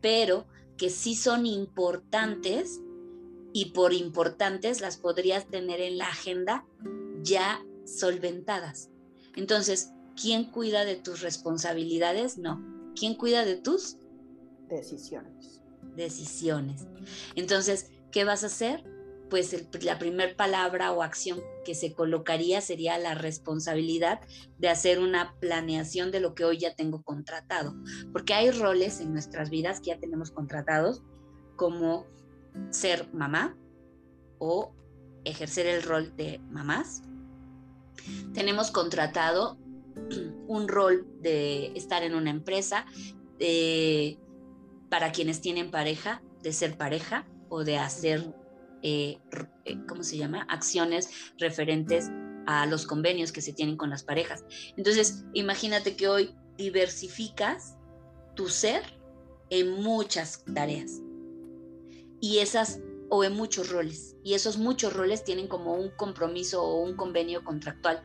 pero 0.00 0.46
que 0.78 0.88
sí 0.88 1.14
son 1.14 1.44
importantes 1.44 2.80
y 3.52 3.66
por 3.72 3.92
importantes 3.92 4.80
las 4.80 4.96
podrías 4.96 5.46
tener 5.48 5.80
en 5.80 5.98
la 5.98 6.06
agenda 6.06 6.64
ya 7.22 7.60
solventadas. 7.84 8.90
Entonces, 9.36 9.90
¿quién 10.20 10.44
cuida 10.44 10.84
de 10.84 10.96
tus 10.96 11.20
responsabilidades? 11.20 12.38
No. 12.38 12.64
¿Quién 12.94 13.14
cuida 13.14 13.44
de 13.44 13.56
tus 13.56 13.96
decisiones? 14.68 15.62
Decisiones. 15.96 16.86
Entonces, 17.34 17.90
¿qué 18.12 18.24
vas 18.24 18.44
a 18.44 18.46
hacer? 18.46 18.84
Pues 19.30 19.54
la 19.82 19.98
primera 19.98 20.34
palabra 20.36 20.92
o 20.92 21.02
acción 21.02 21.40
que 21.64 21.74
se 21.74 21.92
colocaría 21.92 22.60
sería 22.60 22.98
la 22.98 23.14
responsabilidad 23.14 24.20
de 24.58 24.68
hacer 24.68 24.98
una 24.98 25.34
planeación 25.40 26.10
de 26.10 26.20
lo 26.20 26.34
que 26.34 26.44
hoy 26.44 26.58
ya 26.58 26.74
tengo 26.74 27.02
contratado. 27.02 27.74
Porque 28.12 28.34
hay 28.34 28.50
roles 28.50 29.00
en 29.00 29.12
nuestras 29.12 29.50
vidas 29.50 29.80
que 29.80 29.88
ya 29.88 29.98
tenemos 29.98 30.30
contratados, 30.30 31.02
como 31.56 32.06
ser 32.70 33.12
mamá 33.12 33.56
o 34.38 34.72
ejercer 35.24 35.66
el 35.66 35.82
rol 35.82 36.16
de 36.16 36.40
mamás. 36.50 37.02
Tenemos 38.32 38.70
contratado 38.70 39.58
un 40.46 40.68
rol 40.68 41.06
de 41.20 41.72
estar 41.76 42.02
en 42.02 42.14
una 42.14 42.30
empresa, 42.30 42.86
para 44.88 45.12
quienes 45.12 45.40
tienen 45.40 45.70
pareja, 45.70 46.22
de 46.42 46.52
ser 46.52 46.76
pareja 46.76 47.26
o 47.48 47.64
de 47.64 47.78
hacer, 47.78 48.34
eh, 48.82 49.18
eh, 49.64 49.78
¿cómo 49.88 50.02
se 50.02 50.16
llama? 50.16 50.46
Acciones 50.48 51.10
referentes 51.38 52.10
a 52.46 52.66
los 52.66 52.86
convenios 52.86 53.32
que 53.32 53.42
se 53.42 53.52
tienen 53.52 53.76
con 53.76 53.90
las 53.90 54.02
parejas. 54.02 54.44
Entonces, 54.76 55.24
imagínate 55.34 55.96
que 55.96 56.08
hoy 56.08 56.34
diversificas 56.56 57.76
tu 58.34 58.48
ser 58.48 58.82
en 59.50 59.82
muchas 59.82 60.44
tareas 60.54 61.00
y 62.20 62.38
esas 62.38 62.80
o 63.10 63.24
en 63.24 63.34
muchos 63.34 63.70
roles. 63.70 64.16
Y 64.22 64.34
esos 64.34 64.58
muchos 64.58 64.92
roles 64.92 65.24
tienen 65.24 65.48
como 65.48 65.74
un 65.74 65.90
compromiso 65.90 66.62
o 66.62 66.82
un 66.82 66.96
convenio 66.96 67.44
contractual 67.44 68.02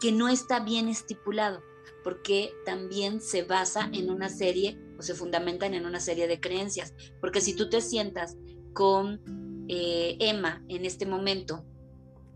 que 0.00 0.12
no 0.12 0.28
está 0.28 0.60
bien 0.60 0.88
estipulado, 0.88 1.62
porque 2.04 2.52
también 2.64 3.20
se 3.20 3.42
basa 3.42 3.88
en 3.92 4.10
una 4.10 4.28
serie 4.28 4.78
o 4.98 5.02
se 5.02 5.14
fundamentan 5.14 5.74
en 5.74 5.86
una 5.86 6.00
serie 6.00 6.28
de 6.28 6.40
creencias. 6.40 6.94
Porque 7.20 7.40
si 7.40 7.54
tú 7.54 7.68
te 7.68 7.80
sientas 7.80 8.36
con 8.72 9.20
eh, 9.74 10.18
Emma 10.20 10.62
en 10.68 10.84
este 10.84 11.06
momento, 11.06 11.64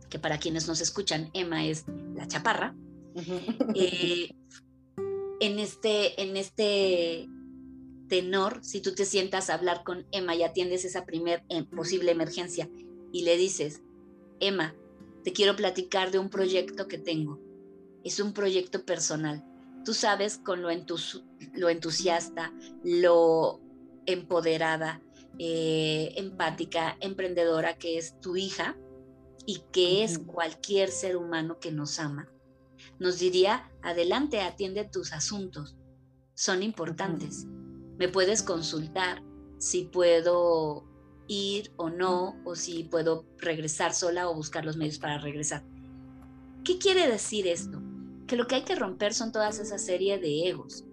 que 0.09 0.19
para 0.19 0.39
quienes 0.39 0.67
nos 0.67 0.81
escuchan, 0.81 1.29
Emma 1.35 1.67
es 1.67 1.85
la 2.15 2.27
chaparra, 2.27 2.75
eh, 3.75 4.31
en, 5.41 5.59
este, 5.59 6.23
en 6.23 6.39
este 6.39 7.29
tenor, 8.09 8.61
si 8.65 8.81
tú 8.81 8.95
te 8.95 9.05
sientas 9.05 9.51
a 9.51 9.55
hablar 9.55 9.85
con 9.85 10.07
Emma 10.13 10.35
y 10.35 10.45
atiendes 10.45 10.87
esa 10.87 11.05
primer 11.05 11.45
eh, 11.51 11.65
posible 11.65 12.11
emergencia 12.11 12.71
y 13.13 13.25
le 13.25 13.37
dices, 13.37 13.83
Emma, 14.41 14.75
te 15.23 15.35
quiero 15.35 15.57
platicar 15.57 16.13
de 16.13 16.19
un 16.19 16.31
proyecto 16.31 16.89
que 16.89 16.97
tengo. 16.97 17.39
Es 18.03 18.19
un 18.19 18.33
proyecto 18.33 18.87
personal. 18.87 19.45
Tú 19.85 19.93
sabes 19.93 20.39
con 20.39 20.63
lo, 20.63 20.71
lo 21.53 21.69
entusiasta, 21.69 22.55
lo 22.83 23.61
empoderada, 24.07 25.03
eh, 25.39 26.13
empática, 26.17 26.97
emprendedora 27.01 27.79
que 27.79 27.99
es 27.99 28.19
tu 28.21 28.37
hija 28.37 28.77
y 29.47 29.63
que 29.73 30.05
es 30.05 30.19
cualquier 30.19 30.91
ser 30.91 31.17
humano 31.17 31.59
que 31.61 31.73
nos 31.73 31.99
ama. 31.99 32.29
Nos 32.99 33.19
diría, 33.19 33.71
adelante, 33.83 34.41
atiende 34.41 34.85
tus 34.85 35.13
asuntos. 35.13 35.77
Son 36.35 36.63
importantes 36.63 37.47
me 37.99 38.09
puedes 38.09 38.43
consultar 38.43 39.23
si 39.59 39.85
puedo 39.85 40.85
ir 41.29 41.73
o 41.77 41.91
no, 41.91 42.41
o 42.45 42.55
si 42.55 42.85
puedo 42.85 43.25
regresar 43.39 43.95
sola 43.95 44.29
o 44.29 44.35
buscar 44.35 44.65
los 44.65 44.77
medios 44.77 44.99
para 44.99 45.19
regresar. 45.19 45.65
¿Qué 46.63 46.79
quiere 46.79 47.09
decir 47.09 47.47
esto? 47.47 47.83
Que 48.27 48.37
lo 48.37 48.47
que 48.47 48.57
hay 48.57 48.63
que 48.63 48.75
romper 48.75 49.15
son 49.15 49.33
todas 49.33 49.59
esa 49.59 49.79
serie 49.79 50.19
de 50.19 50.49
egos. 50.49 50.85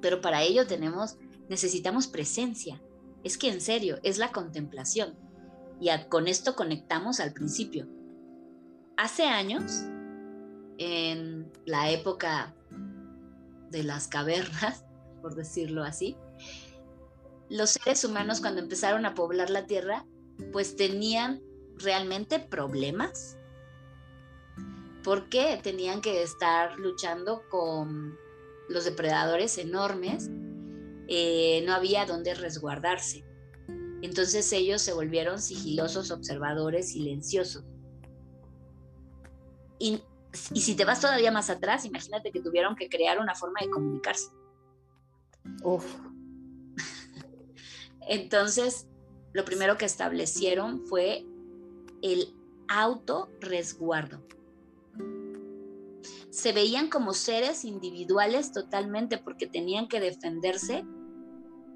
Pero 0.00 0.20
para 0.20 0.42
ello 0.42 0.66
tenemos, 0.66 1.16
necesitamos 1.48 2.06
presencia. 2.06 2.80
Es 3.26 3.38
que 3.38 3.50
en 3.50 3.60
serio, 3.60 3.98
es 4.04 4.18
la 4.18 4.30
contemplación. 4.30 5.16
Y 5.80 5.88
con 6.08 6.28
esto 6.28 6.54
conectamos 6.54 7.18
al 7.18 7.32
principio. 7.32 7.88
Hace 8.96 9.24
años, 9.24 9.82
en 10.78 11.50
la 11.64 11.90
época 11.90 12.54
de 13.72 13.82
las 13.82 14.06
cavernas, 14.06 14.84
por 15.22 15.34
decirlo 15.34 15.82
así, 15.82 16.16
los 17.50 17.70
seres 17.70 18.04
humanos 18.04 18.40
cuando 18.40 18.60
empezaron 18.60 19.04
a 19.06 19.16
poblar 19.16 19.50
la 19.50 19.66
Tierra, 19.66 20.06
pues 20.52 20.76
tenían 20.76 21.42
realmente 21.78 22.38
problemas. 22.38 23.36
Porque 25.02 25.58
tenían 25.64 26.00
que 26.00 26.22
estar 26.22 26.78
luchando 26.78 27.42
con 27.50 28.16
los 28.68 28.84
depredadores 28.84 29.58
enormes, 29.58 30.30
eh, 31.08 31.62
no 31.66 31.74
había 31.74 32.06
donde 32.06 32.34
resguardarse. 32.34 33.24
Entonces 34.02 34.52
ellos 34.52 34.82
se 34.82 34.92
volvieron 34.92 35.40
sigilosos, 35.40 36.10
observadores, 36.10 36.92
silenciosos. 36.92 37.64
y 39.78 40.00
si 40.32 40.74
te 40.74 40.84
vas 40.84 41.00
todavía 41.00 41.30
más 41.30 41.50
atrás, 41.50 41.84
imagínate 41.84 42.30
que 42.30 42.40
tuvieron 42.40 42.76
que 42.76 42.88
crear 42.88 43.18
una 43.18 43.34
forma 43.34 43.60
de 43.60 43.70
comunicarse. 43.70 44.30
Entonces, 48.08 48.86
lo 49.32 49.44
primero 49.44 49.76
que 49.76 49.84
establecieron 49.84 50.86
fue 50.86 51.24
el 52.02 52.34
autorresguardo. 52.68 54.22
Se 56.30 56.52
veían 56.52 56.88
como 56.88 57.14
seres 57.14 57.64
individuales 57.64 58.52
totalmente 58.52 59.18
porque 59.18 59.46
tenían 59.46 59.88
que 59.88 60.00
defenderse 60.00 60.84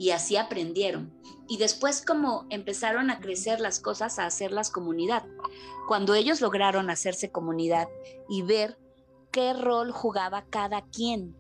y 0.01 0.13
así 0.13 0.39
aprendieron. 0.39 1.13
Y 1.47 1.59
después 1.59 2.03
como 2.03 2.47
empezaron 2.49 3.11
a 3.11 3.21
crecer 3.21 3.61
las 3.61 3.81
cosas, 3.81 4.19
a 4.19 4.25
hacerlas 4.25 4.71
comunidad. 4.71 5.27
Cuando 5.87 6.15
ellos 6.15 6.41
lograron 6.41 6.89
hacerse 6.89 7.31
comunidad 7.31 7.87
y 8.27 8.41
ver 8.41 8.79
qué 9.31 9.53
rol 9.53 9.93
jugaba 9.93 10.47
cada 10.49 10.87
quien 10.87 11.37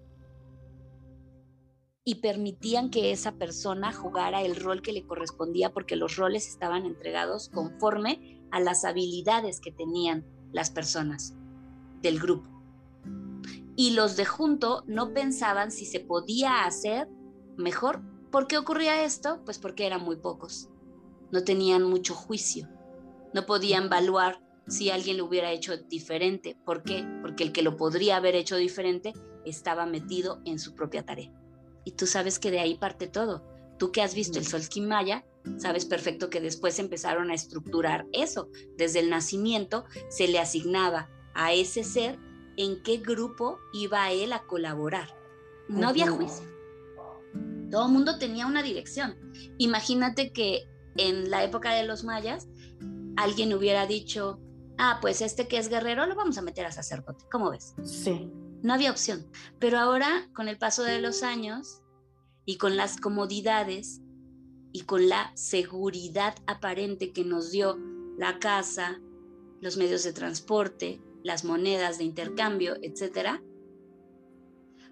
y 2.04 2.16
permitían 2.16 2.90
que 2.90 3.12
esa 3.12 3.32
persona 3.32 3.94
jugara 3.94 4.42
el 4.42 4.56
rol 4.56 4.82
que 4.82 4.92
le 4.92 5.06
correspondía 5.06 5.72
porque 5.72 5.96
los 5.96 6.16
roles 6.16 6.46
estaban 6.46 6.84
entregados 6.84 7.48
conforme 7.48 8.42
a 8.50 8.60
las 8.60 8.84
habilidades 8.84 9.58
que 9.58 9.72
tenían 9.72 10.26
las 10.52 10.68
personas 10.68 11.32
del 12.02 12.20
grupo. 12.20 12.46
Y 13.74 13.92
los 13.92 14.16
de 14.16 14.26
junto 14.26 14.84
no 14.86 15.14
pensaban 15.14 15.70
si 15.70 15.86
se 15.86 16.00
podía 16.00 16.66
hacer 16.66 17.08
mejor. 17.56 18.02
¿Por 18.30 18.46
qué 18.46 18.58
ocurría 18.58 19.04
esto? 19.04 19.40
Pues 19.44 19.58
porque 19.58 19.86
eran 19.86 20.02
muy 20.02 20.16
pocos. 20.16 20.68
No 21.32 21.42
tenían 21.42 21.82
mucho 21.82 22.14
juicio. 22.14 22.68
No 23.34 23.44
podían 23.44 23.86
evaluar 23.86 24.40
si 24.68 24.90
alguien 24.90 25.16
lo 25.16 25.24
hubiera 25.24 25.50
hecho 25.50 25.76
diferente. 25.76 26.56
¿Por 26.64 26.84
qué? 26.84 27.04
Porque 27.22 27.42
el 27.42 27.52
que 27.52 27.62
lo 27.62 27.76
podría 27.76 28.16
haber 28.16 28.36
hecho 28.36 28.56
diferente 28.56 29.12
estaba 29.44 29.84
metido 29.84 30.40
en 30.44 30.58
su 30.60 30.74
propia 30.74 31.04
tarea. 31.04 31.32
Y 31.84 31.92
tú 31.92 32.06
sabes 32.06 32.38
que 32.38 32.50
de 32.50 32.60
ahí 32.60 32.76
parte 32.76 33.08
todo. 33.08 33.44
Tú 33.78 33.90
que 33.90 34.02
has 34.02 34.14
visto 34.14 34.38
el 34.38 34.86
Maya, 34.86 35.24
sabes 35.56 35.86
perfecto 35.86 36.30
que 36.30 36.40
después 36.40 36.78
empezaron 36.78 37.30
a 37.30 37.34
estructurar 37.34 38.06
eso. 38.12 38.48
Desde 38.76 39.00
el 39.00 39.10
nacimiento 39.10 39.86
se 40.08 40.28
le 40.28 40.38
asignaba 40.38 41.08
a 41.34 41.52
ese 41.52 41.82
ser 41.82 42.18
en 42.56 42.82
qué 42.82 42.98
grupo 42.98 43.58
iba 43.72 44.10
él 44.12 44.32
a 44.32 44.46
colaborar. 44.46 45.08
No 45.68 45.88
había 45.88 46.10
juicio. 46.10 46.46
Todo 47.70 47.86
el 47.86 47.92
mundo 47.92 48.18
tenía 48.18 48.46
una 48.46 48.62
dirección. 48.62 49.16
Imagínate 49.58 50.32
que 50.32 50.68
en 50.96 51.30
la 51.30 51.44
época 51.44 51.72
de 51.74 51.84
los 51.84 52.04
mayas 52.04 52.48
alguien 53.16 53.52
hubiera 53.54 53.86
dicho, 53.86 54.40
ah, 54.78 54.98
pues 55.00 55.20
este 55.20 55.46
que 55.46 55.58
es 55.58 55.68
guerrero 55.68 56.06
lo 56.06 56.14
vamos 56.14 56.38
a 56.38 56.42
meter 56.42 56.66
a 56.66 56.72
sacerdote. 56.72 57.24
¿Cómo 57.30 57.50
ves? 57.50 57.74
Sí. 57.84 58.30
No 58.62 58.74
había 58.74 58.90
opción. 58.90 59.30
Pero 59.58 59.78
ahora, 59.78 60.28
con 60.34 60.48
el 60.48 60.58
paso 60.58 60.82
de 60.82 61.00
los 61.00 61.22
años 61.22 61.82
y 62.44 62.56
con 62.56 62.76
las 62.76 62.96
comodidades 62.98 64.00
y 64.72 64.82
con 64.82 65.08
la 65.08 65.32
seguridad 65.34 66.34
aparente 66.46 67.12
que 67.12 67.24
nos 67.24 67.50
dio 67.50 67.78
la 68.18 68.38
casa, 68.38 69.00
los 69.60 69.76
medios 69.76 70.04
de 70.04 70.12
transporte, 70.12 71.00
las 71.22 71.44
monedas 71.44 71.98
de 71.98 72.04
intercambio, 72.04 72.76
etcétera, 72.82 73.42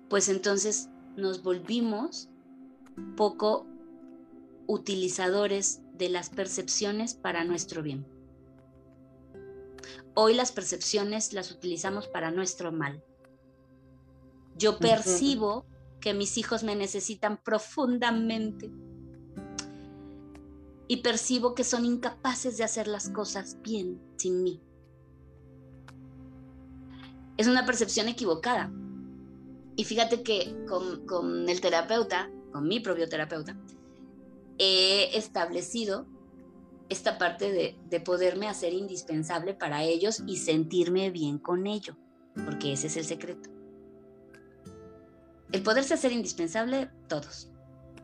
pues 0.09 0.29
entonces 0.29 0.89
nos 1.17 1.43
volvimos 1.43 2.28
poco 3.17 3.67
utilizadores 4.67 5.81
de 5.95 6.09
las 6.09 6.31
percepciones 6.31 7.15
para 7.15 7.45
nuestro 7.45 7.83
bien. 7.83 8.07
Hoy 10.15 10.35
las 10.35 10.53
percepciones 10.53 11.33
las 11.33 11.51
utilizamos 11.51 12.09
para 12.09 12.31
nuestro 12.31 12.73
mal. 12.73 13.03
Yo 14.57 14.79
percibo 14.79 15.67
que 16.01 16.15
mis 16.15 16.37
hijos 16.39 16.65
me 16.65 16.75
necesitan 16.75 17.41
profundamente 17.43 18.71
y 20.89 20.99
percibo 20.99 21.55
que 21.55 21.65
son 21.65 21.85
incapaces 21.85 22.57
de 22.57 22.65
hacer 22.65 22.89
las 22.89 23.11
cosas 23.11 23.59
bien 23.63 24.01
sin 24.17 24.43
mí. 24.43 24.61
Es 27.37 27.47
una 27.47 27.65
percepción 27.65 28.09
equivocada. 28.09 28.73
Y 29.77 29.85
fíjate 29.85 30.25
que 30.25 30.57
con, 30.67 31.49
el 31.49 31.61
terapeuta, 31.61 32.31
con 32.53 32.67
mi 32.67 32.81
propio 32.81 33.09
terapeuta, 33.09 33.57
he 34.59 35.17
establecido 35.17 36.07
esta 36.89 37.19
parte 37.19 37.53
de, 37.53 37.79
de, 37.89 38.01
poderme 38.01 38.49
hacer 38.49 38.73
indispensable 38.73 39.55
para 39.55 39.83
ellos 39.83 40.23
y 40.27 40.39
sentirme 40.39 41.11
bien 41.11 41.39
con 41.39 41.67
ello, 41.67 41.97
porque 42.47 42.73
ese 42.73 42.87
es 42.87 42.97
el 42.97 43.05
secreto. 43.05 43.51
El 45.53 45.63
poderse 45.63 45.95
hacer 45.95 46.13
indispensable, 46.13 46.91
todos, 47.09 47.51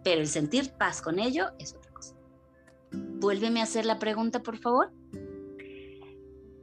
pero 0.03 0.21
el 0.21 0.29
sentir 0.29 0.73
paz 0.73 1.01
con 1.01 1.19
ello 1.19 1.49
es 1.59 1.75
otra 1.75 1.93
cosa. 1.93 2.15
Vuélveme 2.93 3.61
a 3.61 3.65
hacer 3.65 3.87
la 3.87 3.99
pregunta, 3.99 4.43
por 4.43 4.59
favor. 4.59 4.93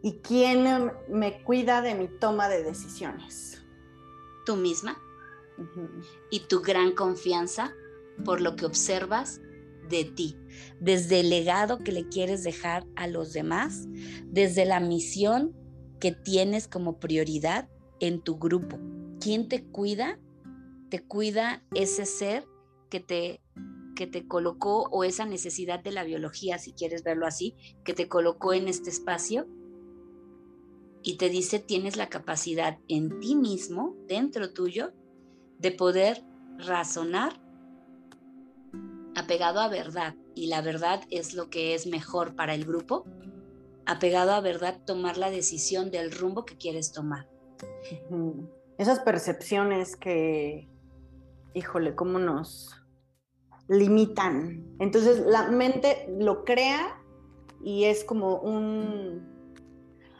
¿Y 0.03 0.19
quién 0.23 0.91
me 1.09 1.43
cuida 1.43 1.81
de 1.81 1.95
mi 1.95 2.07
toma 2.07 2.49
de 2.49 2.63
decisiones? 2.63 3.63
Tú 4.45 4.55
misma. 4.55 4.97
Y 6.29 6.41
tu 6.47 6.61
gran 6.61 6.93
confianza 6.93 7.73
por 8.23 8.41
lo 8.41 8.55
que 8.55 8.65
observas 8.65 9.41
de 9.89 10.05
ti, 10.05 10.37
desde 10.79 11.19
el 11.19 11.29
legado 11.29 11.79
que 11.79 11.91
le 11.91 12.07
quieres 12.07 12.43
dejar 12.43 12.85
a 12.95 13.07
los 13.07 13.33
demás, 13.33 13.87
desde 14.25 14.65
la 14.65 14.79
misión 14.79 15.53
que 15.99 16.11
tienes 16.11 16.67
como 16.67 16.99
prioridad 16.99 17.69
en 17.99 18.21
tu 18.21 18.37
grupo. 18.37 18.79
¿Quién 19.19 19.47
te 19.47 19.63
cuida? 19.63 20.19
Te 20.89 20.99
cuida 20.99 21.63
ese 21.73 22.05
ser 22.05 22.45
que 22.89 22.99
te 22.99 23.41
que 23.95 24.07
te 24.07 24.25
colocó 24.25 24.87
o 24.89 25.03
esa 25.03 25.25
necesidad 25.25 25.79
de 25.83 25.91
la 25.91 26.03
biología, 26.03 26.57
si 26.57 26.73
quieres 26.73 27.03
verlo 27.03 27.27
así, 27.27 27.55
que 27.83 27.93
te 27.93 28.07
colocó 28.07 28.53
en 28.53 28.67
este 28.67 28.89
espacio 28.89 29.47
y 31.03 31.17
te 31.17 31.29
dice 31.29 31.59
tienes 31.59 31.97
la 31.97 32.09
capacidad 32.09 32.79
en 32.87 33.19
ti 33.19 33.35
mismo, 33.35 33.95
dentro 34.07 34.53
tuyo, 34.53 34.93
de 35.61 35.71
poder 35.71 36.23
razonar 36.57 37.39
apegado 39.15 39.59
a 39.59 39.67
verdad, 39.67 40.15
y 40.35 40.47
la 40.47 40.61
verdad 40.61 41.01
es 41.09 41.33
lo 41.33 41.49
que 41.49 41.75
es 41.75 41.85
mejor 41.85 42.35
para 42.35 42.53
el 42.53 42.65
grupo, 42.65 43.05
apegado 43.85 44.31
a 44.31 44.41
verdad, 44.41 44.79
tomar 44.85 45.17
la 45.17 45.29
decisión 45.29 45.91
del 45.91 46.11
rumbo 46.11 46.45
que 46.45 46.57
quieres 46.57 46.91
tomar. 46.91 47.27
Esas 48.77 48.99
percepciones 48.99 49.95
que, 49.95 50.69
híjole, 51.53 51.95
cómo 51.95 52.19
nos 52.19 52.81
limitan. 53.67 54.65
Entonces 54.79 55.19
la 55.25 55.49
mente 55.49 56.07
lo 56.17 56.43
crea 56.43 56.99
y 57.63 57.85
es 57.85 58.03
como 58.03 58.37
un 58.37 59.27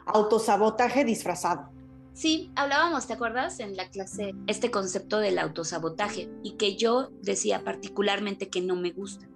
autosabotaje 0.06 1.04
disfrazado. 1.04 1.70
Sí, 2.14 2.52
hablábamos, 2.56 3.06
¿te 3.06 3.14
acuerdas? 3.14 3.58
En 3.60 3.76
la 3.76 3.88
clase, 3.88 4.34
este 4.46 4.70
concepto 4.70 5.18
del 5.18 5.38
autosabotaje 5.38 6.30
y 6.42 6.52
que 6.52 6.76
yo 6.76 7.10
decía 7.22 7.64
particularmente 7.64 8.48
que 8.48 8.60
no 8.60 8.76
me 8.76 8.90
gusta. 8.90 9.28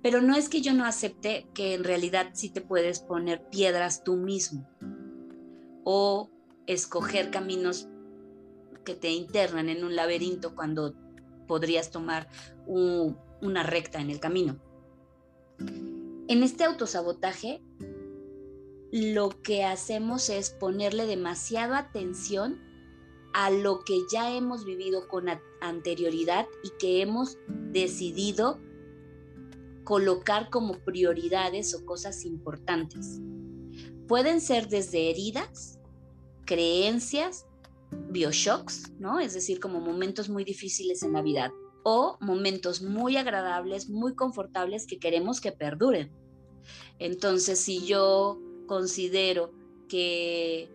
Pero 0.00 0.22
no 0.22 0.36
es 0.36 0.48
que 0.48 0.60
yo 0.60 0.72
no 0.74 0.84
acepte 0.84 1.48
que 1.54 1.74
en 1.74 1.84
realidad 1.84 2.30
sí 2.34 2.50
te 2.50 2.60
puedes 2.60 3.00
poner 3.00 3.48
piedras 3.50 4.04
tú 4.04 4.16
mismo 4.16 4.68
o 5.84 6.30
escoger 6.66 7.30
caminos 7.30 7.88
que 8.84 8.94
te 8.94 9.10
internan 9.10 9.68
en 9.68 9.84
un 9.84 9.96
laberinto 9.96 10.54
cuando 10.54 10.94
podrías 11.48 11.90
tomar 11.90 12.28
una 12.66 13.62
recta 13.64 14.00
en 14.00 14.10
el 14.10 14.20
camino. 14.20 14.60
En 15.58 16.42
este 16.42 16.64
autosabotaje 16.64 17.60
lo 18.90 19.30
que 19.42 19.64
hacemos 19.64 20.28
es 20.30 20.50
ponerle 20.50 21.06
demasiada 21.06 21.78
atención 21.78 22.60
a 23.34 23.50
lo 23.50 23.84
que 23.84 24.00
ya 24.10 24.34
hemos 24.34 24.64
vivido 24.64 25.08
con 25.08 25.26
anterioridad 25.60 26.46
y 26.62 26.70
que 26.78 27.02
hemos 27.02 27.36
decidido 27.70 28.60
colocar 29.84 30.50
como 30.50 30.78
prioridades 30.80 31.74
o 31.74 31.84
cosas 31.84 32.24
importantes. 32.24 33.20
Pueden 34.06 34.40
ser 34.40 34.68
desde 34.68 35.10
heridas, 35.10 35.78
creencias, 36.46 37.46
bioshocks, 37.90 38.92
¿no? 38.98 39.20
Es 39.20 39.34
decir, 39.34 39.60
como 39.60 39.80
momentos 39.80 40.28
muy 40.28 40.44
difíciles 40.44 41.02
en 41.02 41.12
la 41.12 41.22
vida 41.22 41.52
o 41.84 42.16
momentos 42.20 42.82
muy 42.82 43.16
agradables, 43.16 43.88
muy 43.88 44.14
confortables 44.14 44.86
que 44.86 44.98
queremos 44.98 45.40
que 45.40 45.52
perduren. 45.52 46.10
Entonces, 46.98 47.58
si 47.58 47.86
yo 47.86 48.38
considero 48.68 49.52
que 49.88 50.70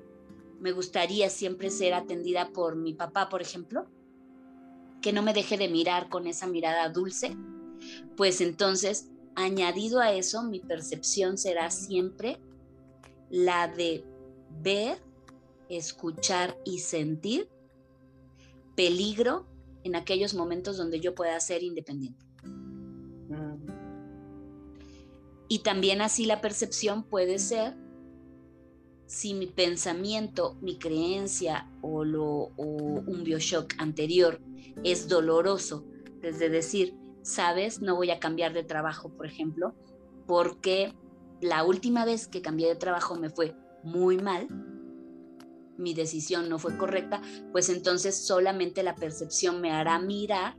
me 0.59 0.73
gustaría 0.73 1.29
siempre 1.29 1.69
ser 1.69 1.93
atendida 1.93 2.49
por 2.51 2.75
mi 2.75 2.93
papá, 2.93 3.29
por 3.29 3.41
ejemplo, 3.41 3.85
que 5.01 5.13
no 5.13 5.21
me 5.21 5.33
deje 5.33 5.57
de 5.57 5.69
mirar 5.69 6.09
con 6.09 6.27
esa 6.27 6.47
mirada 6.47 6.89
dulce, 6.89 7.37
pues 8.17 8.41
entonces, 8.41 9.09
añadido 9.35 9.99
a 9.99 10.13
eso, 10.13 10.43
mi 10.43 10.59
percepción 10.59 11.37
será 11.37 11.69
siempre 11.69 12.39
la 13.29 13.67
de 13.67 14.05
ver, 14.61 15.01
escuchar 15.69 16.57
y 16.65 16.79
sentir 16.79 17.49
peligro 18.75 19.45
en 19.83 19.95
aquellos 19.95 20.33
momentos 20.33 20.77
donde 20.77 20.99
yo 20.99 21.13
pueda 21.13 21.39
ser 21.39 21.63
independiente. 21.63 22.25
Mm. 22.43 23.65
Y 25.49 25.59
también 25.59 26.01
así 26.01 26.25
la 26.25 26.41
percepción 26.41 27.03
puede 27.03 27.37
ser 27.37 27.75
si 29.05 29.33
mi 29.33 29.47
pensamiento, 29.47 30.57
mi 30.61 30.77
creencia 30.77 31.69
o, 31.81 32.03
lo, 32.03 32.51
un 32.57 33.23
bioshock 33.23 33.73
anterior 33.77 34.41
es 34.83 35.07
doloroso, 35.07 35.85
desde 36.21 36.49
decir, 36.49 36.95
sabes, 37.21 37.81
no 37.81 37.95
voy 37.95 38.11
a 38.11 38.19
cambiar 38.19 38.53
de 38.53 38.63
trabajo, 38.63 39.09
por 39.09 39.25
ejemplo, 39.25 39.75
porque 40.25 40.93
la 41.41 41.63
última 41.63 42.05
vez 42.05 42.27
que 42.27 42.41
cambié 42.41 42.67
de 42.67 42.75
trabajo 42.75 43.15
me 43.15 43.29
fue 43.29 43.55
muy 43.83 44.17
mal, 44.17 44.47
mi 45.77 45.93
decisión 45.93 46.49
no 46.49 46.59
fue 46.59 46.77
correcta, 46.77 47.21
pues 47.51 47.69
entonces 47.69 48.25
solamente 48.25 48.83
la 48.83 48.95
percepción 48.95 49.59
me 49.59 49.71
hará 49.71 49.99
mirar 49.99 50.55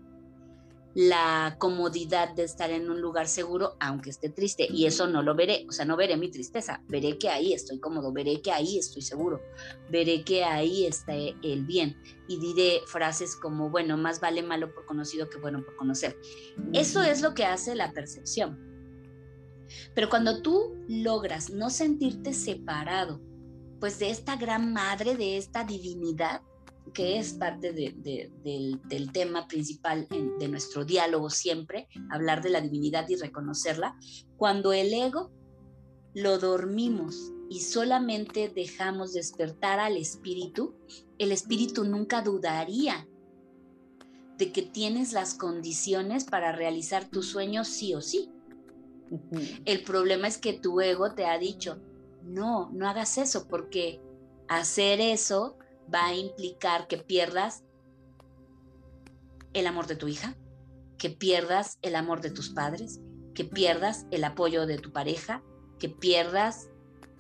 la 0.95 1.57
comodidad 1.59 2.35
de 2.35 2.45
estar 2.45 2.71
en 2.71 2.89
un 2.89 3.01
lugar 3.01 3.27
seguro, 3.27 3.77
aunque 3.81 4.11
esté 4.11 4.29
triste, 4.29 4.67
y 4.71 4.87
eso 4.87 5.09
no 5.09 5.23
lo 5.23 5.35
veré, 5.35 5.67
o 5.69 5.73
sea, 5.73 5.85
no 5.85 5.97
veré 5.97 6.17
mi 6.17 6.31
tristeza, 6.31 6.83
veré 6.87 7.19
que 7.19 7.29
ahí 7.29 7.53
estoy 7.53 7.81
cómodo, 7.81 8.13
veré 8.13 8.41
que 8.41 8.53
ahí 8.53 8.79
estoy 8.79 9.03
seguro, 9.03 9.43
veré 9.91 10.23
que 10.23 10.45
ahí 10.45 10.87
está 10.87 11.15
el 11.15 11.65
bien, 11.65 12.01
y 12.29 12.39
diré 12.39 12.81
frases 12.87 13.35
como, 13.35 13.71
bueno, 13.71 13.97
más 13.97 14.21
vale 14.21 14.43
malo 14.43 14.73
por 14.73 14.87
conocido 14.87 15.29
que 15.29 15.39
bueno 15.39 15.65
por 15.65 15.75
conocer. 15.77 16.17
Eso 16.73 17.03
es 17.03 17.23
lo 17.23 17.35
que 17.35 17.45
hace 17.45 17.75
la 17.75 17.93
percepción. 17.93 18.59
Pero 19.95 20.09
cuando 20.09 20.43
tú 20.43 20.77
logras 20.89 21.51
no 21.51 21.71
sentirte 21.71 22.33
separado, 22.33 23.21
pues 23.81 23.99
de 23.99 24.11
esta 24.11 24.37
gran 24.37 24.73
madre, 24.73 25.17
de 25.17 25.37
esta 25.37 25.65
divinidad, 25.65 26.43
que 26.95 27.19
es 27.19 27.35
parte 27.35 27.73
del, 27.73 29.13
tema 29.13 29.47
principal 29.49 30.07
de 30.09 30.49
nuestro 30.49 30.85
diálogo 30.85 31.29
siempre, 31.29 31.89
hablar 32.11 32.41
de 32.41 32.51
la 32.51 32.61
divinidad 32.61 33.09
y 33.09 33.17
reconocerla, 33.17 33.99
cuando 34.37 34.73
el 34.73 34.95
ego 34.95 35.31
lo 36.15 36.39
dormimos 36.39 37.33
y 37.51 37.61
solamente 37.61 38.49
dejamos 38.49 39.13
despertar 39.13 39.81
al 39.81 39.97
espíritu, 39.97 40.75
el 41.19 41.33
espíritu 41.33 41.85
nunca 41.85 42.23
dudaría 42.23 43.07
de 44.39 44.53
que 44.53 44.63
tienes 44.63 45.13
las 45.13 45.35
condiciones 45.35 46.25
para 46.25 46.53
realizar 46.53 47.09
tu 47.09 47.23
sueño 47.23 47.65
sí 47.65 47.95
o 47.95 48.01
sí. 48.01 48.31
El 49.65 49.83
problema 49.83 50.29
es 50.29 50.39
que 50.39 50.55
tu 50.55 50.81
ego 50.81 51.15
te 51.15 51.27
ha 51.27 51.39
dicho, 51.39 51.81
no, 52.23 52.71
no 52.73 52.89
hagas 52.89 53.19
eso, 53.19 53.47
porque 53.49 54.01
hacer 54.49 55.01
eso 55.01 55.59
va 55.93 56.07
a 56.07 56.15
implicar 56.15 56.87
que 56.87 56.99
pierdas 56.99 57.65
el 59.53 59.67
amor 59.67 59.87
de 59.87 59.97
tu 59.97 60.09
hija, 60.09 60.37
que 60.99 61.11
pierdas 61.11 61.79
el 61.83 61.97
amor 61.97 62.21
de 62.21 62.31
tus 62.31 62.51
padres, 62.51 63.01
que 63.35 63.45
pierdas 63.45 64.07
el 64.11 64.25
apoyo 64.25 64.67
de 64.67 64.79
tu 64.79 64.93
pareja, 64.93 65.43
que 65.79 65.89
pierdas 65.89 66.69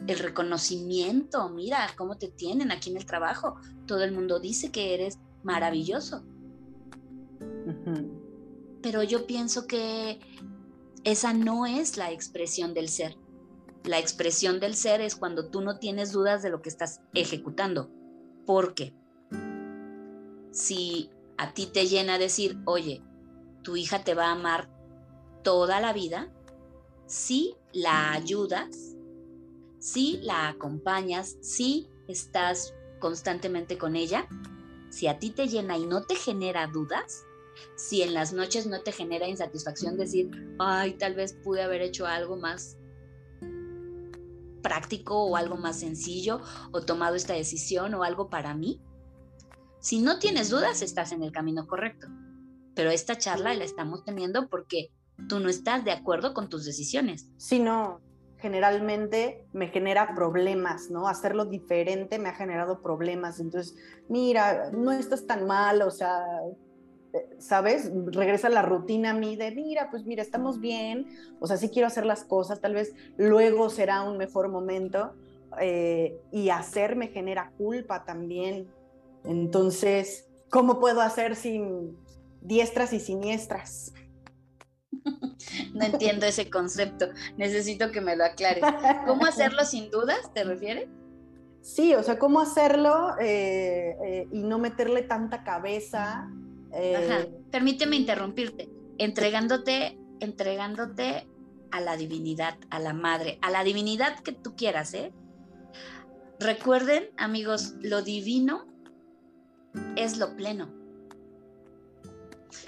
el 0.06 0.18
reconocimiento. 0.18 1.48
Mira 1.48 1.88
cómo 1.96 2.16
te 2.16 2.28
tienen 2.28 2.70
aquí 2.70 2.90
en 2.90 2.96
el 2.96 3.06
trabajo. 3.06 3.56
Todo 3.86 4.04
el 4.04 4.12
mundo 4.12 4.40
dice 4.40 4.70
que 4.70 4.94
eres 4.94 5.18
maravilloso. 5.42 6.24
Pero 8.82 9.02
yo 9.02 9.26
pienso 9.26 9.66
que 9.66 10.20
esa 11.04 11.32
no 11.32 11.66
es 11.66 11.96
la 11.96 12.10
expresión 12.12 12.74
del 12.74 12.88
ser. 12.88 13.16
La 13.84 13.98
expresión 13.98 14.60
del 14.60 14.74
ser 14.74 15.00
es 15.00 15.16
cuando 15.16 15.50
tú 15.50 15.60
no 15.60 15.78
tienes 15.78 16.12
dudas 16.12 16.42
de 16.42 16.50
lo 16.50 16.62
que 16.62 16.70
estás 16.70 17.00
ejecutando. 17.12 17.90
Porque 18.46 18.94
si 20.50 21.10
a 21.36 21.52
ti 21.52 21.66
te 21.66 21.86
llena 21.86 22.18
decir, 22.18 22.58
oye, 22.64 23.02
tu 23.62 23.76
hija 23.76 24.04
te 24.04 24.14
va 24.14 24.26
a 24.26 24.32
amar 24.32 24.68
toda 25.42 25.80
la 25.80 25.92
vida, 25.92 26.32
si 27.06 27.56
la 27.72 28.12
ayudas, 28.12 28.96
si 29.78 30.18
la 30.22 30.48
acompañas, 30.48 31.36
si 31.40 31.88
estás 32.08 32.74
constantemente 33.00 33.78
con 33.78 33.96
ella, 33.96 34.26
si 34.90 35.08
a 35.08 35.18
ti 35.18 35.30
te 35.30 35.48
llena 35.48 35.76
y 35.76 35.86
no 35.86 36.02
te 36.02 36.14
genera 36.14 36.66
dudas, 36.66 37.24
si 37.76 38.02
en 38.02 38.14
las 38.14 38.32
noches 38.32 38.66
no 38.66 38.80
te 38.80 38.92
genera 38.92 39.28
insatisfacción 39.28 39.96
decir, 39.96 40.30
ay, 40.58 40.94
tal 40.94 41.14
vez 41.14 41.34
pude 41.34 41.62
haber 41.62 41.82
hecho 41.82 42.06
algo 42.06 42.36
más 42.36 42.78
práctico 44.64 45.22
o 45.24 45.36
algo 45.36 45.56
más 45.56 45.78
sencillo 45.78 46.40
o 46.72 46.80
tomado 46.80 47.14
esta 47.14 47.34
decisión 47.34 47.94
o 47.94 48.02
algo 48.02 48.28
para 48.28 48.54
mí? 48.54 48.82
Si 49.78 50.00
no 50.00 50.18
tienes 50.18 50.48
dudas, 50.48 50.82
estás 50.82 51.12
en 51.12 51.22
el 51.22 51.30
camino 51.30 51.68
correcto. 51.68 52.08
Pero 52.74 52.90
esta 52.90 53.16
charla 53.16 53.54
la 53.54 53.64
estamos 53.64 54.02
teniendo 54.02 54.48
porque 54.48 54.90
tú 55.28 55.38
no 55.38 55.48
estás 55.48 55.84
de 55.84 55.92
acuerdo 55.92 56.34
con 56.34 56.48
tus 56.48 56.64
decisiones. 56.64 57.28
Sí, 57.36 57.60
no. 57.60 58.00
Generalmente 58.38 59.46
me 59.52 59.68
genera 59.68 60.14
problemas, 60.14 60.90
¿no? 60.90 61.06
Hacerlo 61.06 61.44
diferente 61.44 62.18
me 62.18 62.30
ha 62.30 62.34
generado 62.34 62.82
problemas. 62.82 63.40
Entonces, 63.40 63.76
mira, 64.08 64.70
no 64.72 64.90
estás 64.90 65.26
tan 65.26 65.46
mal, 65.46 65.82
o 65.82 65.90
sea, 65.90 66.24
¿sabes? 67.38 67.90
Regresa 68.06 68.48
la 68.48 68.62
rutina 68.62 69.10
a 69.10 69.14
mí 69.14 69.36
de, 69.36 69.50
mira, 69.52 69.90
pues 69.90 70.04
mira, 70.04 70.22
estamos 70.22 70.60
bien, 70.60 71.06
o 71.40 71.46
sea, 71.46 71.56
sí 71.56 71.68
quiero 71.68 71.86
hacer 71.86 72.06
las 72.06 72.24
cosas, 72.24 72.60
tal 72.60 72.74
vez 72.74 72.94
luego 73.16 73.70
será 73.70 74.02
un 74.02 74.16
mejor 74.16 74.48
momento, 74.48 75.14
eh, 75.60 76.18
y 76.32 76.48
hacer 76.48 76.96
me 76.96 77.08
genera 77.08 77.52
culpa 77.56 78.04
también. 78.04 78.68
Entonces, 79.24 80.28
¿cómo 80.50 80.80
puedo 80.80 81.00
hacer 81.00 81.36
sin 81.36 81.96
diestras 82.40 82.92
y 82.92 83.00
siniestras? 83.00 83.92
No 85.74 85.84
entiendo 85.84 86.26
ese 86.26 86.50
concepto, 86.50 87.08
necesito 87.36 87.90
que 87.90 88.00
me 88.00 88.16
lo 88.16 88.24
aclares. 88.24 88.64
¿Cómo 89.06 89.26
hacerlo 89.26 89.64
sin 89.64 89.90
dudas, 89.90 90.32
te 90.32 90.44
refieres? 90.44 90.88
Sí, 91.60 91.94
o 91.94 92.02
sea, 92.02 92.18
¿cómo 92.18 92.40
hacerlo 92.40 93.18
eh, 93.20 93.96
eh, 94.04 94.28
y 94.32 94.42
no 94.42 94.58
meterle 94.58 95.02
tanta 95.02 95.44
cabeza 95.44 96.30
eh, 96.74 97.30
Permíteme 97.50 97.96
interrumpirte, 97.96 98.68
entregándote, 98.98 99.98
entregándote 100.20 101.28
a 101.70 101.80
la 101.80 101.96
divinidad, 101.96 102.56
a 102.70 102.78
la 102.78 102.92
madre, 102.92 103.38
a 103.42 103.50
la 103.50 103.64
divinidad 103.64 104.20
que 104.20 104.32
tú 104.32 104.54
quieras, 104.56 104.94
¿eh? 104.94 105.12
Recuerden, 106.38 107.10
amigos, 107.16 107.74
lo 107.80 108.02
divino 108.02 108.66
es 109.96 110.18
lo 110.18 110.36
pleno. 110.36 110.72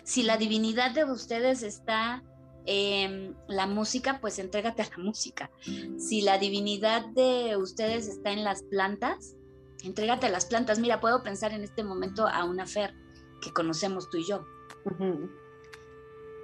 Si 0.02 0.22
la 0.22 0.36
divinidad 0.36 0.92
de 0.92 1.04
ustedes 1.04 1.62
está 1.62 2.22
en 2.64 3.36
la 3.48 3.66
música, 3.66 4.18
pues 4.20 4.38
entrégate 4.38 4.82
a 4.82 4.88
la 4.96 5.02
música. 5.02 5.50
Si 5.98 6.22
la 6.22 6.38
divinidad 6.38 7.06
de 7.06 7.56
ustedes 7.56 8.08
está 8.08 8.32
en 8.32 8.44
las 8.44 8.62
plantas, 8.64 9.36
entrégate 9.84 10.26
a 10.26 10.30
las 10.30 10.46
plantas. 10.46 10.78
Mira, 10.78 11.00
puedo 11.00 11.22
pensar 11.22 11.52
en 11.52 11.62
este 11.62 11.84
momento 11.84 12.26
a 12.26 12.44
una 12.44 12.66
Fer 12.66 12.94
que 13.40 13.52
conocemos 13.52 14.08
tú 14.10 14.18
y 14.18 14.24
yo. 14.24 14.44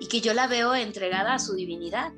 Y 0.00 0.08
que 0.08 0.20
yo 0.20 0.34
la 0.34 0.46
veo 0.46 0.74
entregada 0.74 1.34
a 1.34 1.38
su 1.38 1.54
divinidad, 1.54 2.12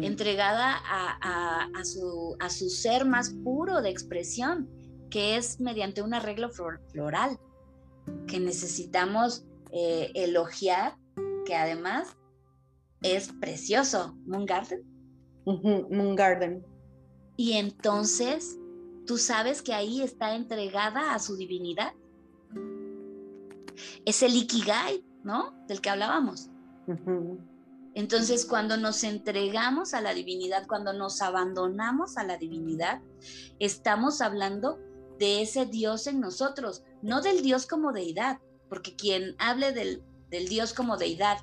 entregada 0.00 0.76
a, 0.80 1.84
su, 1.84 2.36
a 2.38 2.48
su 2.48 2.68
ser 2.68 3.04
más 3.04 3.30
puro 3.30 3.82
de 3.82 3.90
expresión, 3.90 4.68
que 5.10 5.36
es 5.36 5.60
mediante 5.60 6.02
un 6.02 6.14
arreglo 6.14 6.50
floral, 6.50 7.38
que 8.26 8.40
necesitamos 8.40 9.44
eh, 9.72 10.12
elogiar, 10.14 10.96
que 11.44 11.56
además 11.56 12.16
es 13.02 13.32
precioso. 13.40 14.16
Moon 14.26 14.46
Garden. 14.46 14.82
Moon 15.44 16.14
Garden. 16.14 16.64
Y 17.36 17.54
entonces, 17.54 18.58
tú 19.06 19.18
sabes 19.18 19.62
que 19.62 19.74
ahí 19.74 20.02
está 20.02 20.36
entregada 20.36 21.14
a 21.14 21.18
su 21.18 21.36
divinidad 21.36 21.92
es 24.04 24.22
el 24.22 24.34
ikigai, 24.34 25.04
¿no? 25.22 25.54
Del 25.68 25.80
que 25.80 25.90
hablábamos. 25.90 26.50
Entonces, 27.94 28.44
cuando 28.44 28.76
nos 28.76 29.04
entregamos 29.04 29.94
a 29.94 30.00
la 30.00 30.12
divinidad, 30.14 30.66
cuando 30.66 30.92
nos 30.92 31.22
abandonamos 31.22 32.16
a 32.16 32.24
la 32.24 32.36
divinidad, 32.36 33.00
estamos 33.60 34.20
hablando 34.20 34.78
de 35.18 35.42
ese 35.42 35.66
Dios 35.66 36.06
en 36.08 36.20
nosotros, 36.20 36.82
no 37.02 37.22
del 37.22 37.42
Dios 37.42 37.66
como 37.66 37.92
deidad, 37.92 38.40
porque 38.68 38.96
quien 38.96 39.36
hable 39.38 39.72
del, 39.72 40.02
Dios 40.48 40.74
como 40.74 40.96
deidad 40.96 41.38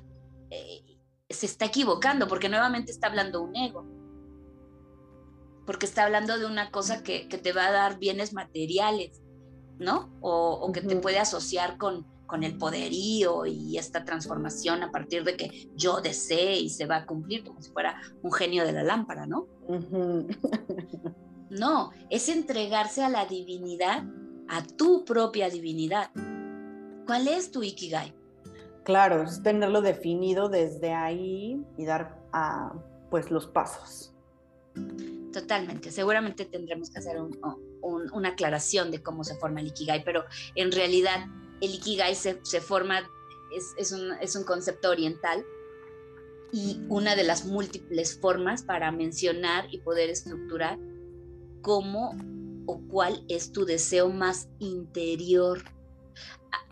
eh, 0.50 1.00
se 1.30 1.46
está 1.46 1.64
equivocando, 1.64 2.28
porque 2.28 2.50
nuevamente 2.50 2.92
está 2.92 3.06
hablando 3.06 3.42
un 3.42 3.56
ego, 3.56 3.86
porque 5.64 5.86
está 5.86 6.04
hablando 6.04 6.38
de 6.38 6.44
una 6.44 6.70
cosa 6.70 7.02
que, 7.02 7.26
te 7.26 7.52
va 7.52 7.68
a 7.68 7.72
dar 7.72 7.98
bienes 7.98 8.34
materiales, 8.34 9.22
¿no? 9.78 10.14
O, 10.20 10.70
que 10.72 10.82
te 10.82 10.96
puede 10.96 11.18
asociar 11.18 11.78
con, 11.78 12.06
con 12.32 12.44
el 12.44 12.56
poderío 12.56 13.44
y 13.44 13.76
esta 13.76 14.06
transformación 14.06 14.82
a 14.82 14.90
partir 14.90 15.22
de 15.22 15.36
que 15.36 15.68
yo 15.76 16.00
desee 16.00 16.58
y 16.60 16.70
se 16.70 16.86
va 16.86 16.96
a 16.96 17.04
cumplir 17.04 17.44
como 17.44 17.60
si 17.60 17.70
fuera 17.70 18.00
un 18.22 18.32
genio 18.32 18.64
de 18.64 18.72
la 18.72 18.82
lámpara, 18.82 19.26
¿no? 19.26 19.48
no, 21.50 21.90
es 22.08 22.30
entregarse 22.30 23.04
a 23.04 23.10
la 23.10 23.26
divinidad, 23.26 24.04
a 24.48 24.62
tu 24.62 25.04
propia 25.04 25.50
divinidad. 25.50 26.10
¿Cuál 27.04 27.28
es 27.28 27.50
tu 27.50 27.62
Ikigai? 27.62 28.14
Claro, 28.82 29.24
es 29.24 29.42
tenerlo 29.42 29.82
definido 29.82 30.48
desde 30.48 30.94
ahí 30.94 31.62
y 31.76 31.84
dar 31.84 32.18
ah, 32.32 32.72
pues 33.10 33.30
los 33.30 33.46
pasos. 33.46 34.14
Totalmente, 35.34 35.90
seguramente 35.90 36.46
tendremos 36.46 36.88
que 36.88 36.98
hacer 36.98 37.18
una 37.82 38.28
aclaración 38.30 38.90
de 38.90 39.02
cómo 39.02 39.22
se 39.22 39.36
forma 39.36 39.60
el 39.60 39.66
Ikigai, 39.66 40.02
pero 40.02 40.24
en 40.54 40.72
realidad 40.72 41.26
el 41.62 41.76
Ikigai 41.76 42.14
se, 42.16 42.34
forma, 42.60 43.08
es, 43.78 43.92
un, 43.92 44.44
concepto 44.44 44.90
oriental 44.90 45.46
y 46.52 46.80
una 46.88 47.14
de 47.14 47.22
las 47.22 47.46
múltiples 47.46 48.18
formas 48.18 48.64
para 48.64 48.90
mencionar 48.90 49.72
y 49.72 49.78
poder 49.78 50.10
estructurar 50.10 50.78
cómo 51.62 52.16
o 52.66 52.80
cuál 52.88 53.24
es 53.28 53.52
tu 53.52 53.64
deseo 53.64 54.08
más 54.08 54.48
interior. 54.58 55.62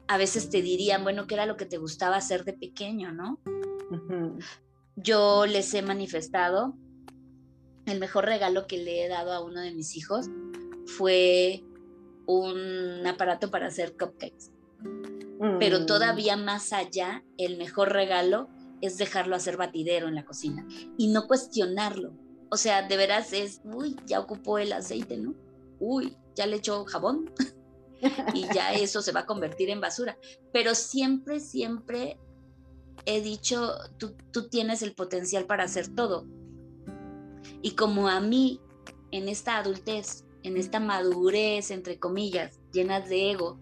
A, 0.08 0.18
veces 0.18 0.50
te 0.50 0.60
dirían, 0.60 1.04
bueno, 1.04 1.28
¿qué 1.28 1.34
era 1.34 1.46
lo 1.46 1.56
que 1.56 1.66
te 1.66 1.78
gustaba 1.78 2.16
hacer 2.16 2.44
de 2.44 2.52
pequeño, 2.52 3.12
no? 3.12 3.38
Yo 4.96 5.46
les 5.46 5.72
he 5.72 5.82
manifestado, 5.82 6.74
el 7.86 8.00
mejor 8.00 8.24
regalo 8.24 8.66
que 8.66 8.78
le 8.78 9.04
he 9.04 9.08
dado 9.08 9.32
a 9.32 9.40
uno 9.40 9.60
de 9.60 9.72
mis 9.72 9.96
hijos 9.96 10.26
fue 10.84 11.62
un 12.26 13.06
aparato 13.06 13.52
para 13.52 13.68
hacer 13.68 13.96
cupcakes. 13.96 14.50
Pero 15.58 15.80
mm. 15.80 15.86
todavía 15.86 16.36
más 16.36 16.72
allá, 16.72 17.24
el 17.38 17.56
mejor 17.56 17.92
regalo 17.92 18.48
es 18.82 18.98
dejarlo 18.98 19.36
hacer 19.36 19.56
batidero 19.56 20.06
en 20.08 20.14
la 20.14 20.24
cocina 20.24 20.66
y 20.98 21.08
no 21.08 21.26
cuestionarlo. 21.26 22.12
O 22.50 22.56
sea, 22.56 22.86
de 22.86 22.96
veras 22.96 23.32
es, 23.32 23.62
uy, 23.64 23.96
ya 24.06 24.20
ocupó 24.20 24.58
el 24.58 24.72
aceite, 24.72 25.16
¿no? 25.16 25.34
Uy, 25.78 26.16
ya 26.34 26.46
le 26.46 26.56
echó 26.56 26.84
jabón 26.84 27.32
y 28.34 28.42
ya 28.52 28.74
eso 28.74 29.00
se 29.00 29.12
va 29.12 29.20
a 29.20 29.26
convertir 29.26 29.70
en 29.70 29.80
basura. 29.80 30.18
Pero 30.52 30.74
siempre, 30.74 31.40
siempre 31.40 32.18
he 33.06 33.22
dicho, 33.22 33.72
tú, 33.98 34.14
tú 34.32 34.48
tienes 34.48 34.82
el 34.82 34.94
potencial 34.94 35.46
para 35.46 35.64
hacer 35.64 35.88
todo. 35.88 36.26
Y 37.62 37.72
como 37.72 38.08
a 38.08 38.20
mí, 38.20 38.60
en 39.10 39.28
esta 39.28 39.58
adultez, 39.58 40.24
en 40.42 40.56
esta 40.56 40.80
madurez, 40.80 41.70
entre 41.70 41.98
comillas, 41.98 42.58
llenas 42.72 43.08
de 43.08 43.30
ego, 43.30 43.58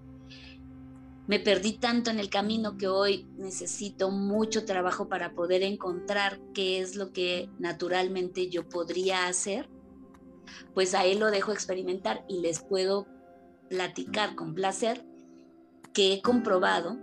me 1.29 1.39
perdí 1.39 1.75
tanto 1.75 2.11
en 2.11 2.19
el 2.19 2.31
camino 2.31 2.79
que 2.79 2.89
hoy 2.89 3.27
necesito 3.37 4.11
mucho 4.11 4.65
trabajo 4.65 5.09
para 5.09 5.35
poder 5.35 5.63
encontrar 5.63 6.41
qué 6.55 6.81
es 6.81 6.97
lo 6.97 7.13
que 7.13 7.51
naturalmente 7.59 8.49
yo 8.49 8.67
podría 8.67 9.27
hacer, 9.29 9.69
pues 10.73 10.95
a 10.95 11.05
él 11.05 11.19
lo 11.19 11.31
dejo 11.31 11.53
experimentar 11.53 12.25
y 12.29 12.41
les 12.41 12.61
puedo 12.61 13.07
platicar 13.69 14.37
con 14.37 14.55
placer 14.55 15.05
que 15.93 16.15
he 16.15 16.23
comprobado 16.23 16.97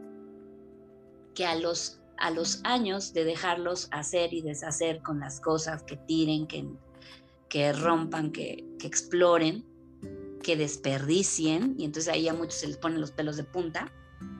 que 1.36 1.46
a 1.46 1.54
los, 1.54 2.02
a 2.18 2.32
los 2.32 2.62
años 2.64 3.14
de 3.14 3.26
dejarlos 3.26 3.90
hacer 3.92 4.34
y 4.34 4.42
deshacer 4.42 5.04
con 5.04 5.20
las 5.20 5.40
cosas 5.40 5.84
que 5.84 5.98
tiren, 5.98 6.48
que, 6.48 6.68
que 7.48 7.74
rompan, 7.74 8.32
que, 8.32 8.66
que 8.80 8.88
exploren, 8.88 9.64
que 10.42 10.58
desperdicien, 10.58 11.76
y 11.78 11.86
entonces 11.86 12.12
ahí 12.12 12.28
a 12.28 12.34
muchos 12.34 12.56
se 12.56 12.68
les 12.68 12.78
ponen 12.78 13.00
los 13.00 13.12
pelos 13.12 13.38
de 13.38 13.44
punta, 13.44 13.92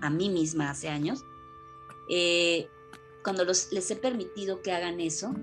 a 0.02 0.10
mí 0.10 0.30
misma 0.30 0.70
hace 0.70 0.90
años, 0.90 1.24
eh, 2.10 2.68
cuando 3.24 3.44
les 3.44 3.92
he 3.92 3.96
permitido 3.96 4.62
que 4.62 4.72
hagan 4.72 5.00
eso, 5.00 5.34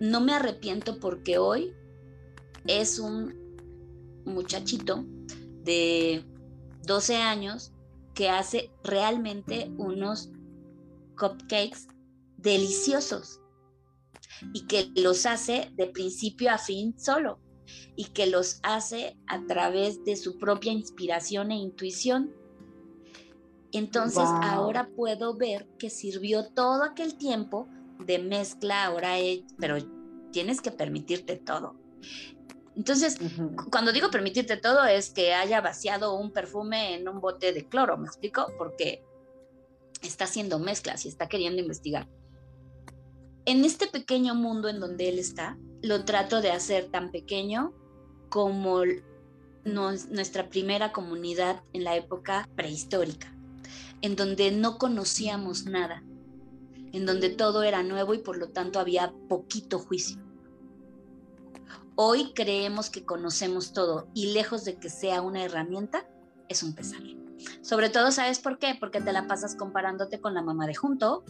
no 0.00 0.20
me 0.20 0.32
arrepiento 0.32 0.98
porque 0.98 1.38
hoy 1.38 1.74
es 2.66 2.98
un 2.98 3.34
muchachito 4.24 5.04
de 5.64 6.24
12 6.86 7.16
años 7.16 7.72
que 8.14 8.28
hace 8.28 8.70
realmente 8.82 9.70
unos 9.76 10.30
cupcakes 11.16 11.86
deliciosos 12.36 13.40
y 14.52 14.66
que 14.66 14.90
los 14.94 15.26
hace 15.26 15.70
de 15.76 15.86
principio 15.86 16.50
a 16.50 16.58
fin 16.58 16.98
solo 16.98 17.40
y 17.96 18.06
que 18.06 18.26
los 18.26 18.60
hace 18.62 19.16
a 19.26 19.44
través 19.46 20.04
de 20.04 20.16
su 20.16 20.38
propia 20.38 20.72
inspiración 20.72 21.50
e 21.50 21.56
intuición 21.56 22.32
entonces 23.72 24.24
ahora 24.42 24.88
puedo 24.96 25.34
ver 25.34 25.66
que 25.78 25.90
sirvió 25.90 26.46
todo 26.48 26.84
aquel 26.84 27.16
tiempo 27.16 27.68
de 28.04 28.18
mezcla, 28.18 28.84
ahora, 28.84 29.16
pero 29.58 29.76
tienes 30.30 30.60
que 30.60 30.70
permitirte 30.70 31.36
todo. 31.36 31.74
Entonces, 32.76 33.18
cuando 33.70 33.92
digo 33.92 34.10
permitirte 34.10 34.56
todo 34.56 34.84
es 34.84 35.10
que 35.10 35.34
haya 35.34 35.60
vaciado 35.60 36.14
un 36.14 36.30
perfume 36.30 36.94
en 36.94 37.08
un 37.08 37.20
bote 37.20 37.52
de 37.52 37.66
cloro, 37.66 37.98
¿me 37.98 38.06
explico? 38.06 38.46
Porque 38.56 39.02
está 40.00 40.24
haciendo 40.24 40.58
mezclas 40.58 41.04
y 41.04 41.08
está 41.08 41.28
queriendo 41.28 41.60
investigar. 41.60 42.08
En 43.44 43.64
este 43.64 43.88
pequeño 43.88 44.34
mundo 44.34 44.68
en 44.68 44.78
donde 44.78 45.08
él 45.08 45.18
está, 45.18 45.58
lo 45.82 46.04
trato 46.04 46.40
de 46.40 46.52
hacer 46.52 46.88
tan 46.90 47.10
pequeño 47.10 47.74
como 48.28 48.82
nuestra 49.64 50.48
primera 50.48 50.92
comunidad 50.92 51.62
en 51.72 51.84
la 51.84 51.96
época 51.96 52.48
prehistórica 52.54 53.37
en 54.02 54.16
donde 54.16 54.50
no 54.50 54.78
conocíamos 54.78 55.64
nada, 55.64 56.02
en 56.92 57.06
donde 57.06 57.30
todo 57.30 57.62
era 57.62 57.82
nuevo 57.82 58.14
y 58.14 58.18
por 58.18 58.38
lo 58.38 58.48
tanto 58.48 58.80
había 58.80 59.12
poquito 59.28 59.78
juicio. 59.78 60.18
Hoy 61.96 62.32
creemos 62.32 62.90
que 62.90 63.04
conocemos 63.04 63.72
todo 63.72 64.08
y 64.14 64.32
lejos 64.32 64.64
de 64.64 64.76
que 64.76 64.88
sea 64.88 65.20
una 65.20 65.42
herramienta, 65.42 66.08
es 66.48 66.62
un 66.62 66.74
pesar. 66.74 67.02
Sobre 67.60 67.90
todo, 67.90 68.12
¿sabes 68.12 68.38
por 68.38 68.58
qué? 68.58 68.76
Porque 68.78 69.00
te 69.00 69.12
la 69.12 69.26
pasas 69.26 69.56
comparándote 69.56 70.20
con 70.20 70.34
la 70.34 70.42
mamá 70.42 70.66
de 70.66 70.74
junto. 70.74 71.24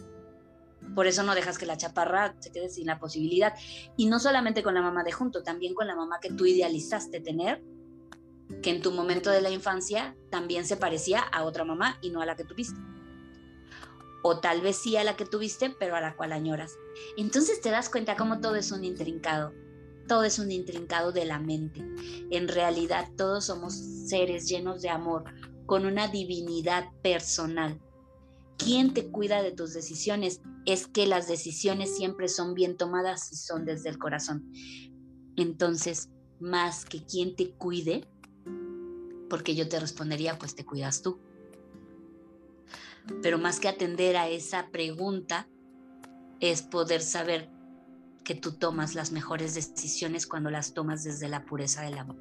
Por 0.95 1.07
eso 1.07 1.23
no 1.23 1.35
dejas 1.35 1.57
que 1.57 1.65
la 1.65 1.77
chaparra 1.77 2.35
se 2.39 2.51
quede 2.51 2.69
sin 2.69 2.87
la 2.87 2.99
posibilidad. 2.99 3.53
Y 3.97 4.07
no 4.07 4.19
solamente 4.19 4.63
con 4.63 4.73
la 4.73 4.81
mamá 4.81 5.03
de 5.03 5.11
junto, 5.11 5.43
también 5.43 5.73
con 5.73 5.87
la 5.87 5.95
mamá 5.95 6.19
que 6.19 6.31
tú 6.31 6.45
idealizaste 6.45 7.19
tener 7.19 7.63
que 8.61 8.71
en 8.71 8.81
tu 8.81 8.91
momento 8.91 9.29
de 9.29 9.41
la 9.41 9.49
infancia 9.49 10.15
también 10.29 10.65
se 10.65 10.77
parecía 10.77 11.21
a 11.21 11.43
otra 11.43 11.63
mamá 11.63 11.97
y 12.01 12.09
no 12.09 12.21
a 12.21 12.25
la 12.25 12.35
que 12.35 12.43
tuviste. 12.43 12.79
O 14.21 14.39
tal 14.39 14.61
vez 14.61 14.77
sí 14.77 14.97
a 14.97 15.03
la 15.03 15.15
que 15.15 15.25
tuviste, 15.25 15.69
pero 15.69 15.95
a 15.95 16.01
la 16.01 16.15
cual 16.15 16.33
añoras. 16.33 16.73
Entonces 17.15 17.61
te 17.61 17.69
das 17.69 17.89
cuenta 17.89 18.17
cómo 18.17 18.41
todo 18.41 18.55
es 18.55 18.71
un 18.71 18.83
intrincado. 18.83 19.53
Todo 20.07 20.23
es 20.23 20.39
un 20.39 20.51
intrincado 20.51 21.11
de 21.11 21.25
la 21.25 21.39
mente. 21.39 21.85
En 22.31 22.47
realidad 22.47 23.07
todos 23.15 23.45
somos 23.45 23.75
seres 23.75 24.47
llenos 24.49 24.81
de 24.81 24.89
amor, 24.89 25.23
con 25.65 25.85
una 25.85 26.07
divinidad 26.07 26.89
personal. 27.03 27.79
¿Quién 28.57 28.93
te 28.93 29.09
cuida 29.09 29.41
de 29.41 29.51
tus 29.51 29.73
decisiones? 29.73 30.41
Es 30.65 30.87
que 30.87 31.05
las 31.05 31.27
decisiones 31.27 31.95
siempre 31.95 32.27
son 32.27 32.55
bien 32.55 32.75
tomadas 32.75 33.31
y 33.31 33.37
son 33.37 33.63
desde 33.63 33.89
el 33.89 33.99
corazón. 33.99 34.51
Entonces, 35.37 36.09
más 36.39 36.83
que 36.83 37.05
quien 37.05 37.35
te 37.35 37.51
cuide, 37.51 38.05
porque 39.29 39.55
yo 39.55 39.69
te 39.69 39.79
respondería, 39.79 40.37
pues 40.37 40.55
te 40.55 40.65
cuidas 40.65 41.01
tú. 41.01 41.19
Pero 43.21 43.37
más 43.37 43.59
que 43.59 43.67
atender 43.67 44.17
a 44.17 44.27
esa 44.27 44.69
pregunta, 44.71 45.47
es 46.39 46.61
poder 46.61 47.01
saber 47.01 47.49
que 48.23 48.35
tú 48.35 48.53
tomas 48.53 48.95
las 48.95 49.11
mejores 49.11 49.55
decisiones 49.55 50.27
cuando 50.27 50.49
las 50.49 50.73
tomas 50.73 51.03
desde 51.03 51.27
la 51.27 51.45
pureza 51.45 51.81
del 51.81 51.97
amor. 51.97 52.17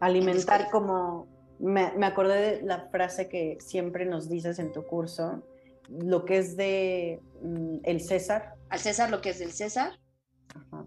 Alimentar 0.00 0.70
como, 0.70 1.26
me, 1.58 1.92
me, 1.96 2.06
acordé 2.06 2.58
de 2.58 2.62
la 2.62 2.88
frase 2.88 3.28
que 3.28 3.58
siempre 3.60 4.06
nos 4.06 4.28
dices 4.28 4.58
en 4.58 4.72
tu 4.72 4.84
curso, 4.84 5.42
lo 5.88 6.24
que 6.24 6.38
es 6.38 6.56
de 6.56 7.20
mm, 7.42 7.78
el 7.82 8.00
César. 8.00 8.54
Al 8.70 8.78
César 8.78 9.10
lo 9.10 9.20
que 9.20 9.30
es 9.30 9.38
del 9.38 9.52
César 9.52 9.98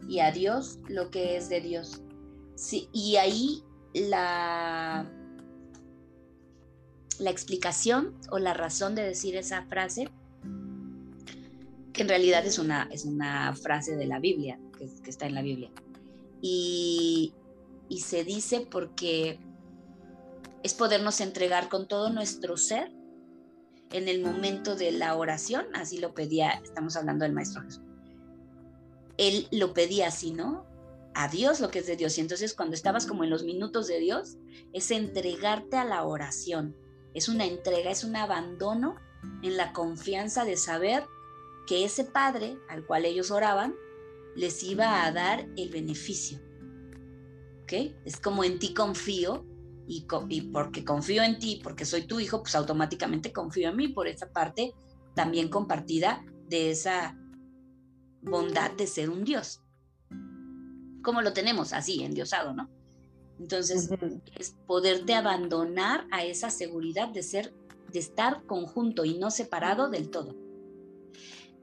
y 0.08 0.20
a 0.20 0.32
Dios 0.32 0.80
lo 0.88 1.10
que 1.10 1.38
es 1.38 1.50
de 1.50 1.62
Dios. 1.62 2.04
Sí, 2.56 2.90
y 2.94 3.16
ahí 3.18 3.64
la 3.94 5.10
la 7.22 7.30
explicación 7.30 8.16
o 8.32 8.40
la 8.40 8.54
razón 8.56 8.96
de 8.96 9.04
decir 9.04 9.36
esa 9.36 9.64
frase, 9.66 10.10
que 11.94 12.02
en 12.02 12.10
realidad 12.10 12.46
es 12.46 12.58
una, 12.58 12.90
es 12.92 13.06
una 13.06 13.56
frase 13.56 13.96
de 13.96 14.08
la 14.08 14.20
Biblia, 14.20 14.60
que, 14.78 14.90
está 15.10 15.28
en 15.28 15.36
la 15.36 15.44
Biblia. 15.44 15.70
Y, 16.42 17.34
y 17.90 18.00
se 18.00 18.24
dice 18.24 18.68
porque 18.70 19.40
es 20.64 20.74
podernos 20.74 21.22
entregar 21.22 21.70
con 21.70 21.88
todo 21.88 22.10
nuestro 22.10 22.58
ser 22.58 22.92
en 23.92 24.08
el 24.08 24.22
momento 24.22 24.76
de 24.76 24.92
la 24.92 25.16
oración, 25.16 25.66
así 25.74 26.00
lo 26.00 26.16
pedía, 26.16 26.50
estamos 26.64 26.96
hablando 26.96 27.24
del 27.24 27.34
Maestro 27.34 27.62
Jesús. 27.62 27.84
Él 29.18 29.48
lo 29.52 29.74
pedía 29.74 30.08
así, 30.08 30.32
¿no? 30.32 30.66
A 31.14 31.28
Dios 31.28 31.60
lo 31.60 31.70
que 31.70 31.80
es 31.80 31.88
de 31.88 31.98
Dios. 31.98 32.18
Y 32.18 32.22
entonces 32.22 32.56
cuando 32.56 32.74
estabas 32.74 33.06
como 33.06 33.24
en 33.24 33.30
los 33.30 33.44
minutos 33.44 33.88
de 33.88 34.00
Dios, 34.00 34.38
es 34.74 34.90
entregarte 34.90 35.78
a 35.78 35.84
la 35.84 36.04
oración, 36.04 36.76
es 37.14 37.30
una 37.30 37.46
entrega, 37.46 37.92
es 37.92 38.04
un 38.04 38.16
abandono 38.16 38.96
en 39.44 39.58
la 39.58 39.74
confianza 39.74 40.46
de 40.46 40.58
saber 40.58 41.06
que 41.68 41.86
ese 41.86 42.04
Padre 42.04 42.58
al 42.70 42.86
cual 42.86 43.06
ellos 43.06 43.32
oraban 43.32 43.76
les 44.36 44.64
iba 44.64 45.06
a 45.06 45.12
dar 45.12 45.48
el 45.58 45.70
beneficio. 45.70 46.40
¿Ok? 47.64 47.74
Es 48.06 48.20
como 48.20 48.44
en 48.44 48.60
ti 48.60 48.74
confío 48.74 49.46
y, 49.88 50.06
y, 50.30 50.42
porque 50.42 50.86
confío 50.86 51.24
en 51.24 51.40
ti, 51.40 51.60
porque 51.64 51.86
soy 51.86 52.08
tu 52.08 52.20
hijo, 52.20 52.42
pues 52.42 52.56
automáticamente 52.56 53.34
confío 53.34 53.70
en 53.70 53.76
mí 53.76 53.88
por 53.90 54.08
esa 54.08 54.32
parte 54.32 54.74
también 55.16 55.50
compartida 55.50 56.24
de 56.48 56.72
esa 56.72 57.18
bondad 58.22 58.72
de 58.72 58.88
ser 58.88 59.10
un 59.10 59.24
Dios. 59.24 59.62
¿Cómo 61.04 61.22
lo 61.22 61.34
tenemos? 61.34 61.74
Así, 61.74 62.04
endiosado, 62.04 62.54
¿no? 62.54 62.70
Entonces, 63.42 63.90
es 64.38 64.56
poderte 64.68 65.16
abandonar 65.16 66.06
a 66.12 66.24
esa 66.24 66.52
seguridad 66.52 67.10
de 67.10 67.24
ser, 67.24 67.56
de 67.92 67.98
estar 67.98 68.46
conjunto 68.46 69.04
y 69.04 69.18
no 69.18 69.32
separado 69.32 69.90
del 69.90 70.12
todo. 70.12 70.36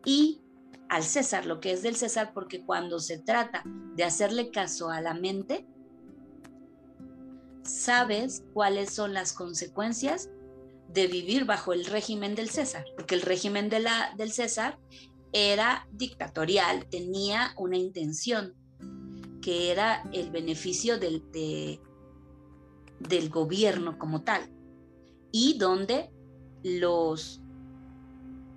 Y 0.04 0.40
al 0.88 1.04
César, 1.04 1.46
lo 1.46 1.60
que 1.60 1.70
es 1.70 1.82
del 1.82 1.94
César, 1.94 2.32
porque 2.34 2.66
cuando 2.66 2.98
se 2.98 3.18
trata 3.18 3.62
de 3.94 4.02
hacerle 4.02 4.50
caso 4.50 4.90
a 4.90 5.00
la 5.00 5.14
mente, 5.14 5.68
sabes 7.62 8.42
cuáles 8.54 8.90
son 8.92 9.14
las 9.14 9.32
consecuencias 9.32 10.30
de 10.88 11.06
vivir 11.06 11.44
bajo 11.44 11.72
el 11.72 11.84
régimen 11.84 12.34
del 12.34 12.50
César, 12.50 12.84
porque 12.96 13.14
el 13.14 13.22
régimen 13.22 13.68
de 13.68 13.78
la, 13.78 14.12
del 14.16 14.32
César 14.32 14.80
era 15.32 15.86
dictatorial, 15.92 16.88
tenía 16.90 17.52
una 17.56 17.76
intención, 17.76 18.56
que 19.48 19.72
era 19.72 20.02
el 20.12 20.30
beneficio 20.30 20.98
del, 20.98 21.22
del 23.00 23.30
gobierno 23.30 23.98
como 23.98 24.20
tal, 24.20 24.42
y 25.32 25.56
donde 25.56 26.10
los 26.62 27.40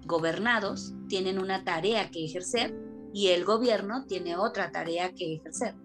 gobernados 0.05 0.93
tienen 1.07 1.39
una 1.39 1.63
tarea 1.63 2.11
que 2.11 2.25
ejercer 2.25 2.75
y 3.13 3.27
el 3.27 3.45
gobierno 3.45 4.05
tiene 4.05 4.35
otra 4.35 4.73
tarea 4.73 5.13
que 5.13 5.35
ejercer. 5.35 5.75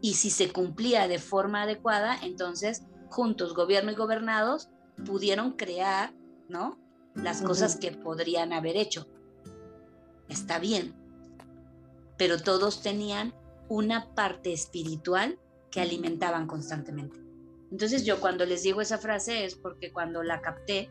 Y 0.00 0.14
si 0.14 0.30
se 0.30 0.50
cumplía 0.50 1.06
de 1.06 1.18
forma 1.18 1.64
adecuada, 1.64 2.16
entonces 2.22 2.84
juntos, 3.10 3.54
gobierno 3.54 3.92
y 3.92 3.94
gobernados, 3.94 4.70
pudieron 5.04 5.52
crear, 5.52 6.14
¿no? 6.48 6.80
Las 7.14 7.42
cosas 7.42 7.76
que 7.76 7.92
podrían 7.92 8.54
haber 8.54 8.78
hecho. 8.78 9.06
Está 10.30 10.58
bien, 10.58 10.94
pero 12.16 12.38
todos 12.38 12.80
tenían 12.80 13.34
una 13.70 14.14
parte 14.16 14.52
espiritual 14.52 15.38
que 15.70 15.80
alimentaban 15.80 16.48
constantemente. 16.48 17.20
Entonces 17.70 18.04
yo 18.04 18.20
cuando 18.20 18.44
les 18.44 18.64
digo 18.64 18.80
esa 18.80 18.98
frase 18.98 19.44
es 19.44 19.54
porque 19.54 19.92
cuando 19.92 20.24
la 20.24 20.42
capté, 20.42 20.90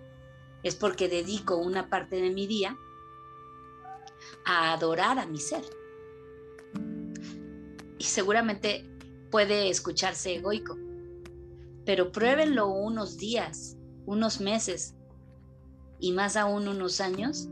es 0.64 0.76
porque 0.76 1.10
dedico 1.10 1.58
una 1.58 1.90
parte 1.90 2.22
de 2.22 2.30
mi 2.30 2.48
día 2.48 2.78
a 4.46 4.72
adorar 4.72 5.20
a 5.20 5.26
mi 5.26 5.40
ser. 5.40 5.64
Y 7.98 8.04
seguramente 8.06 8.90
puede 9.30 9.70
escucharse 9.70 10.36
egoico, 10.36 10.78
pero 11.86 12.14
pruébenlo 12.14 12.70
unos 12.70 13.18
días, 13.18 13.78
unos 14.06 14.40
meses 14.40 14.96
y 16.00 16.14
más 16.14 16.38
aún 16.38 16.70
unos 16.70 17.02
años 17.02 17.50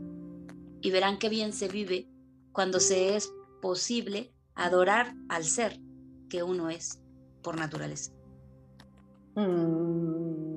y 0.80 0.90
verán 0.90 1.18
qué 1.18 1.28
bien 1.28 1.52
se 1.52 1.68
vive 1.68 2.08
cuando 2.52 2.80
se 2.80 3.14
es 3.14 3.30
posible 3.60 4.32
adorar 4.58 5.14
al 5.28 5.44
ser 5.44 5.80
que 6.28 6.42
uno 6.42 6.68
es 6.68 7.00
por 7.42 7.56
naturaleza. 7.56 8.12
Mm. 9.34 10.48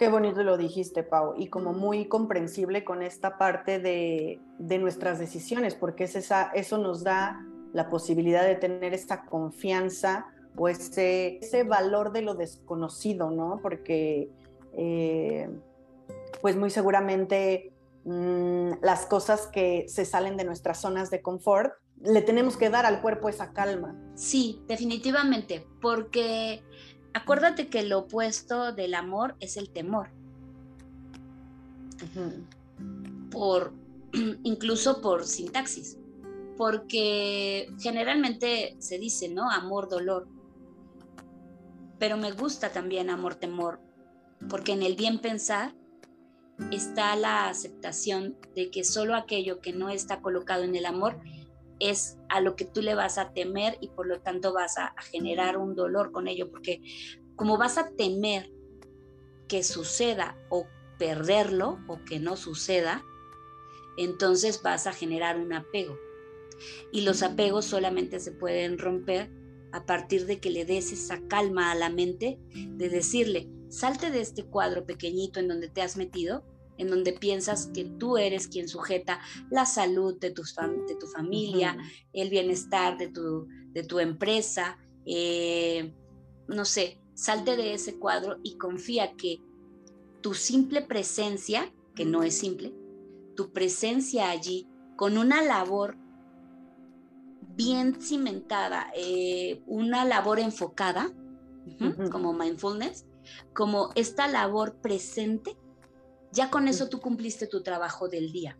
Qué 0.00 0.08
bonito 0.08 0.42
lo 0.42 0.56
dijiste, 0.56 1.02
Pau, 1.02 1.34
y 1.36 1.48
como 1.48 1.74
muy 1.74 2.06
comprensible 2.06 2.84
con 2.84 3.02
esta 3.02 3.36
parte 3.36 3.78
de, 3.78 4.40
nuestras 4.58 5.18
decisiones, 5.18 5.74
porque 5.74 6.04
es 6.04 6.16
esa, 6.16 6.50
eso 6.54 6.78
nos 6.78 7.04
da 7.04 7.44
la 7.74 7.90
posibilidad 7.90 8.44
de 8.44 8.54
tener 8.54 8.94
esa 8.94 9.26
confianza 9.26 10.24
o 10.56 10.68
ese, 10.68 11.36
ese 11.42 11.64
valor 11.64 12.12
de 12.12 12.22
lo 12.22 12.34
desconocido, 12.34 13.30
¿no? 13.30 13.60
Porque, 13.62 14.30
eh, 14.72 15.50
pues 16.40 16.56
muy 16.56 16.70
seguramente 16.70 17.74
mm, 18.04 18.70
las 18.80 19.04
cosas 19.04 19.48
que 19.48 19.84
se 19.86 20.06
salen 20.06 20.38
de 20.38 20.44
nuestras 20.44 20.80
zonas 20.80 21.10
de 21.10 21.20
confort, 21.20 21.74
le 22.02 22.22
tenemos 22.22 22.56
que 22.56 22.70
dar 22.70 22.86
al 22.86 23.00
cuerpo 23.00 23.28
esa 23.28 23.52
calma. 23.52 23.94
Sí, 24.14 24.60
definitivamente, 24.66 25.66
porque 25.80 26.62
acuérdate 27.14 27.68
que 27.68 27.82
lo 27.82 28.00
opuesto 28.00 28.72
del 28.72 28.94
amor 28.94 29.36
es 29.40 29.56
el 29.56 29.70
temor. 29.70 30.10
Por 33.30 33.74
incluso 34.42 35.00
por 35.00 35.24
sintaxis. 35.24 35.98
Porque 36.56 37.72
generalmente 37.80 38.76
se 38.78 38.98
dice, 38.98 39.28
¿no? 39.28 39.50
Amor, 39.50 39.88
dolor. 39.88 40.28
Pero 41.98 42.16
me 42.16 42.32
gusta 42.32 42.70
también 42.70 43.10
amor, 43.10 43.34
temor. 43.34 43.80
Porque 44.48 44.72
en 44.72 44.82
el 44.82 44.94
bien 44.94 45.18
pensar 45.20 45.74
está 46.70 47.16
la 47.16 47.48
aceptación 47.48 48.36
de 48.54 48.70
que 48.70 48.84
solo 48.84 49.14
aquello 49.14 49.60
que 49.60 49.72
no 49.72 49.88
está 49.88 50.20
colocado 50.20 50.62
en 50.62 50.76
el 50.76 50.84
amor 50.84 51.18
es 51.80 52.18
a 52.28 52.40
lo 52.40 52.54
que 52.54 52.64
tú 52.64 52.82
le 52.82 52.94
vas 52.94 53.18
a 53.18 53.32
temer 53.32 53.78
y 53.80 53.88
por 53.88 54.06
lo 54.06 54.20
tanto 54.20 54.52
vas 54.52 54.78
a, 54.78 54.94
generar 55.10 55.56
un 55.56 55.74
dolor 55.74 56.12
con 56.12 56.28
ello, 56.28 56.50
porque 56.50 56.80
como 57.34 57.58
vas 57.58 57.78
a 57.78 57.90
temer 57.90 58.50
que 59.48 59.62
suceda 59.62 60.36
o 60.50 60.66
perderlo 60.98 61.78
o 61.88 62.04
que 62.04 62.20
no 62.20 62.36
suceda, 62.36 63.02
entonces 63.96 64.62
vas 64.62 64.86
a 64.86 64.92
generar 64.92 65.38
un 65.38 65.52
apego. 65.52 65.98
Y 66.92 67.00
los 67.00 67.22
apegos 67.22 67.64
solamente 67.64 68.20
se 68.20 68.32
pueden 68.32 68.78
romper 68.78 69.30
a 69.72 69.86
partir 69.86 70.26
de 70.26 70.38
que 70.38 70.50
le 70.50 70.64
des 70.64 70.92
esa 70.92 71.20
calma 71.28 71.70
a 71.70 71.74
la 71.74 71.88
mente 71.88 72.38
de 72.52 72.88
decirle, 72.88 73.48
salte 73.68 74.10
de 74.10 74.20
este 74.20 74.44
cuadro 74.44 74.84
pequeñito 74.84 75.40
en 75.40 75.48
donde 75.48 75.68
te 75.68 75.80
has 75.80 75.96
metido 75.96 76.44
en 76.80 76.88
donde 76.88 77.12
piensas 77.12 77.70
que 77.74 77.84
tú 77.84 78.16
eres 78.16 78.48
quien 78.48 78.66
sujeta 78.66 79.20
la 79.50 79.66
salud 79.66 80.18
de, 80.18 80.30
tu 80.30 80.44
familia, 81.14 81.76
el 82.14 82.30
bienestar 82.30 82.96
de 82.96 83.08
tu, 83.08 83.46
de 83.72 83.84
tu 83.84 83.98
empresa, 83.98 84.78
eh, 85.04 85.94
no 86.48 86.64
sé, 86.64 86.98
salte 87.12 87.56
de 87.56 87.74
ese 87.74 87.98
cuadro 87.98 88.38
y 88.42 88.56
confía 88.56 89.14
que 89.14 89.42
tu 90.22 90.32
simple 90.32 90.80
presencia, 90.80 91.70
que 91.94 92.06
no 92.06 92.22
es 92.22 92.38
simple, 92.38 92.74
tu 93.36 93.52
presencia 93.52 94.30
allí 94.30 94.66
con 94.96 95.18
una 95.18 95.42
labor 95.42 95.98
bien 97.56 98.00
cimentada, 98.00 98.90
eh, 98.96 99.62
una 99.66 100.06
labor 100.06 100.40
enfocada, 100.40 101.12
como 102.10 102.32
mindfulness, 102.32 103.04
como 103.54 103.90
esta 103.96 104.28
labor 104.28 104.80
presente, 104.80 105.56
ya 106.32 106.50
con 106.50 106.68
eso 106.68 106.88
tú 106.88 107.00
cumpliste 107.00 107.46
tu 107.46 107.62
trabajo 107.62 108.08
del 108.08 108.32
día. 108.32 108.58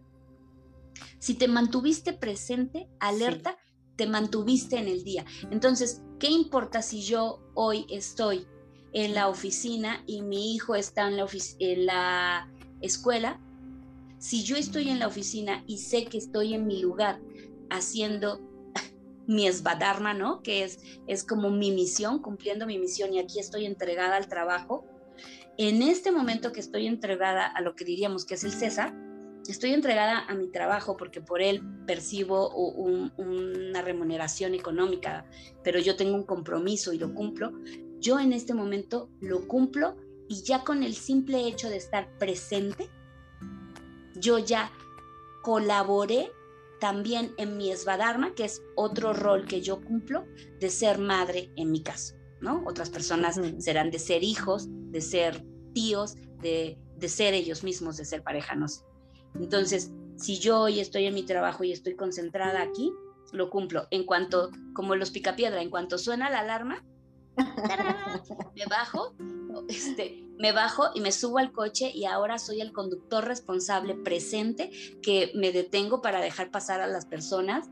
Si 1.18 1.34
te 1.34 1.48
mantuviste 1.48 2.12
presente, 2.12 2.88
alerta, 2.98 3.58
te 3.96 4.06
mantuviste 4.06 4.78
en 4.78 4.88
el 4.88 5.04
día. 5.04 5.24
Entonces, 5.50 6.02
¿qué 6.18 6.28
importa 6.30 6.82
si 6.82 7.02
yo 7.02 7.40
hoy 7.54 7.86
estoy 7.90 8.46
en 8.92 9.14
la 9.14 9.28
oficina 9.28 10.02
y 10.06 10.22
mi 10.22 10.54
hijo 10.54 10.74
está 10.74 11.06
en 11.08 11.16
la, 11.16 11.26
en 11.58 11.86
la 11.86 12.50
escuela? 12.80 13.40
Si 14.18 14.42
yo 14.42 14.56
estoy 14.56 14.88
en 14.88 14.98
la 14.98 15.06
oficina 15.06 15.64
y 15.66 15.78
sé 15.78 16.06
que 16.06 16.18
estoy 16.18 16.54
en 16.54 16.66
mi 16.66 16.80
lugar 16.80 17.20
haciendo 17.68 18.40
mi 19.26 19.46
esbadarna, 19.46 20.14
¿no? 20.14 20.42
Que 20.42 20.64
es, 20.64 20.80
es 21.06 21.24
como 21.24 21.50
mi 21.50 21.70
misión, 21.70 22.20
cumpliendo 22.20 22.66
mi 22.66 22.78
misión 22.78 23.12
y 23.12 23.18
aquí 23.18 23.38
estoy 23.38 23.66
entregada 23.66 24.16
al 24.16 24.28
trabajo, 24.28 24.86
en 25.68 25.82
este 25.82 26.10
momento 26.10 26.52
que 26.52 26.60
estoy 26.60 26.86
entregada 26.86 27.46
a 27.46 27.60
lo 27.60 27.76
que 27.76 27.84
diríamos 27.84 28.24
que 28.24 28.32
es 28.32 28.44
el 28.44 28.52
César, 28.52 28.94
estoy 29.46 29.74
entregada 29.74 30.24
a 30.26 30.34
mi 30.34 30.48
trabajo 30.48 30.96
porque 30.96 31.20
por 31.20 31.42
él 31.42 31.62
percibo 31.86 32.48
una 32.54 33.82
remuneración 33.82 34.54
económica, 34.54 35.26
pero 35.62 35.78
yo 35.78 35.96
tengo 35.96 36.16
un 36.16 36.24
compromiso 36.24 36.94
y 36.94 36.98
lo 36.98 37.12
cumplo. 37.12 37.52
Yo 37.98 38.18
en 38.18 38.32
este 38.32 38.54
momento 38.54 39.10
lo 39.20 39.46
cumplo 39.46 39.98
y 40.30 40.42
ya 40.44 40.64
con 40.64 40.82
el 40.82 40.94
simple 40.94 41.46
hecho 41.46 41.68
de 41.68 41.76
estar 41.76 42.08
presente, 42.16 42.88
yo 44.14 44.38
ya 44.38 44.72
colaboré 45.42 46.32
también 46.80 47.34
en 47.36 47.58
mi 47.58 47.70
esvadarma, 47.70 48.34
que 48.34 48.46
es 48.46 48.62
otro 48.76 49.12
rol 49.12 49.44
que 49.44 49.60
yo 49.60 49.82
cumplo 49.82 50.24
de 50.58 50.70
ser 50.70 50.98
madre 50.98 51.52
en 51.56 51.70
mi 51.70 51.82
caso. 51.82 52.19
¿No? 52.40 52.62
Otras 52.66 52.90
personas 52.90 53.40
serán 53.58 53.90
de 53.90 53.98
ser 53.98 54.24
hijos, 54.24 54.66
de 54.68 55.00
ser 55.00 55.44
tíos, 55.72 56.16
de, 56.40 56.78
ser 57.06 57.34
ellos 57.34 57.64
mismos, 57.64 57.96
de 57.96 58.04
ser 58.04 58.22
pareja, 58.22 58.54
no 58.54 58.68
sé. 58.68 58.82
Entonces, 59.34 59.90
si 60.16 60.38
yo 60.38 60.60
hoy 60.62 60.80
estoy 60.80 61.06
en 61.06 61.14
mi 61.14 61.22
trabajo 61.22 61.64
y 61.64 61.72
estoy 61.72 61.96
concentrada 61.96 62.62
aquí, 62.62 62.92
lo 63.32 63.50
cumplo. 63.50 63.86
En 63.90 64.04
cuanto, 64.04 64.50
como 64.74 64.96
los 64.96 65.10
picapiedra, 65.10 65.62
en 65.62 65.70
cuanto 65.70 65.98
suena 65.98 66.30
la 66.30 66.40
alarma, 66.40 66.84
me 67.36 68.66
bajo, 68.68 69.14
este, 69.68 70.24
me 70.38 70.52
bajo 70.52 70.90
y 70.94 71.00
me 71.00 71.12
subo 71.12 71.38
al 71.38 71.52
coche 71.52 71.90
y 71.94 72.04
ahora 72.04 72.38
soy 72.38 72.60
el 72.60 72.72
conductor 72.72 73.24
responsable 73.24 73.94
presente 73.94 74.70
que 75.02 75.30
me 75.34 75.52
detengo 75.52 76.02
para 76.02 76.20
dejar 76.20 76.50
pasar 76.50 76.80
a 76.80 76.86
las 76.86 77.06
personas 77.06 77.68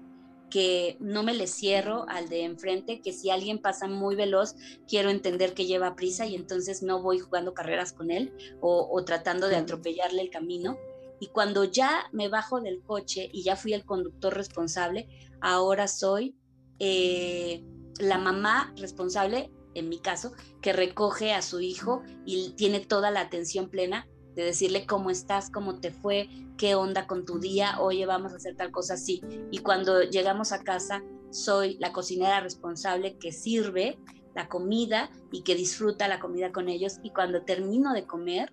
que 0.51 0.97
no 1.01 1.23
me 1.23 1.35
le 1.35 1.47
cierro 1.47 2.07
al 2.09 2.29
de 2.29 2.45
enfrente, 2.45 3.01
que 3.01 3.13
si 3.13 3.31
alguien 3.31 3.59
pasa 3.59 3.87
muy 3.87 4.17
veloz, 4.17 4.55
quiero 4.87 5.11
entender 5.11 5.55
que 5.55 5.67
lleva 5.67 5.97
prisa 5.97 6.27
y 6.27 6.35
entonces 6.35 6.83
no 6.83 7.03
voy 7.03 7.19
jugando 7.19 7.55
carreras 7.55 7.93
con 7.93 8.11
él 8.11 8.33
o, 8.61 9.03
tratando 9.05 9.49
de 9.49 9.57
atropellarle 9.57 10.23
el 10.23 10.31
camino. 10.31 10.79
Y 11.21 11.29
cuando 11.29 11.65
ya 11.65 12.05
me 12.13 12.29
bajo 12.29 12.61
del 12.61 12.83
coche 12.83 13.29
y 13.33 13.43
ya 13.43 13.57
fui 13.57 13.73
el 13.73 13.85
conductor 13.85 14.35
responsable, 14.35 15.09
ahora 15.41 15.89
soy 15.89 16.37
eh, 16.79 17.65
la 17.99 18.19
mamá 18.19 18.73
responsable, 18.77 19.51
en 19.75 19.89
mi 19.89 19.99
caso, 19.99 20.33
que 20.63 20.73
recoge 20.73 21.33
a 21.33 21.43
su 21.43 21.61
hijo 21.61 22.03
y 22.25 22.51
tiene 22.51 22.81
toda 22.81 23.11
la 23.11 23.21
atención 23.21 23.69
plena 23.69 24.09
de 24.39 24.45
decirle 24.45 24.87
cómo 24.87 25.11
estás, 25.11 25.51
cómo 25.51 25.81
te 25.81 25.91
fue, 25.91 26.29
qué 26.57 26.77
onda 26.77 27.09
con 27.09 27.25
tu 27.25 27.41
día, 27.41 27.81
oye, 27.81 28.07
vamos 28.07 28.33
a 28.33 28.37
hacer 28.37 28.55
tal 28.55 28.71
cosa 28.71 28.95
así. 28.95 29.21
Y 29.51 29.59
cuando 29.59 30.03
llegamos 30.03 30.53
a 30.53 30.63
casa, 30.63 31.03
soy 31.31 31.77
la 31.81 31.93
cocinera 31.93 32.39
responsable 32.39 33.19
que 33.19 33.33
sirve 33.33 33.99
la 34.37 34.49
comida 34.49 35.11
y 35.33 35.43
que 35.43 35.57
disfruta 35.57 36.07
la 36.07 36.21
comida 36.21 36.53
con 36.53 36.69
ellos 36.69 37.01
y 37.03 37.11
cuando 37.11 37.43
termino 37.43 37.93
de 37.93 38.07
comer, 38.07 38.53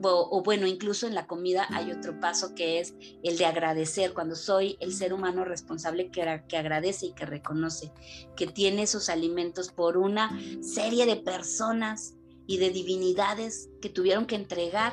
o, 0.00 0.42
bueno, 0.44 0.68
incluso 0.68 1.08
en 1.08 1.14
la 1.16 1.26
comida 1.26 1.66
hay 1.70 1.90
otro 1.90 2.20
paso 2.20 2.54
que 2.54 2.78
es 2.78 2.94
el 3.24 3.36
de 3.36 3.46
agradecer, 3.46 4.14
cuando 4.14 4.36
soy 4.36 4.76
el 4.78 4.92
ser 4.92 5.12
humano 5.12 5.44
responsable 5.44 6.10
que, 6.10 6.44
que 6.46 6.56
agradece 6.56 7.06
y 7.06 7.14
que 7.14 7.26
reconoce 7.26 7.90
que 8.36 8.46
tiene 8.46 8.82
esos 8.82 9.08
alimentos 9.08 9.72
por 9.72 9.96
una 9.96 10.38
serie 10.60 11.04
de 11.06 11.16
personas 11.16 12.14
y 12.46 12.58
de 12.58 12.70
divinidades 12.70 13.70
que 13.80 13.88
tuvieron 13.88 14.26
que 14.26 14.36
entregar 14.36 14.92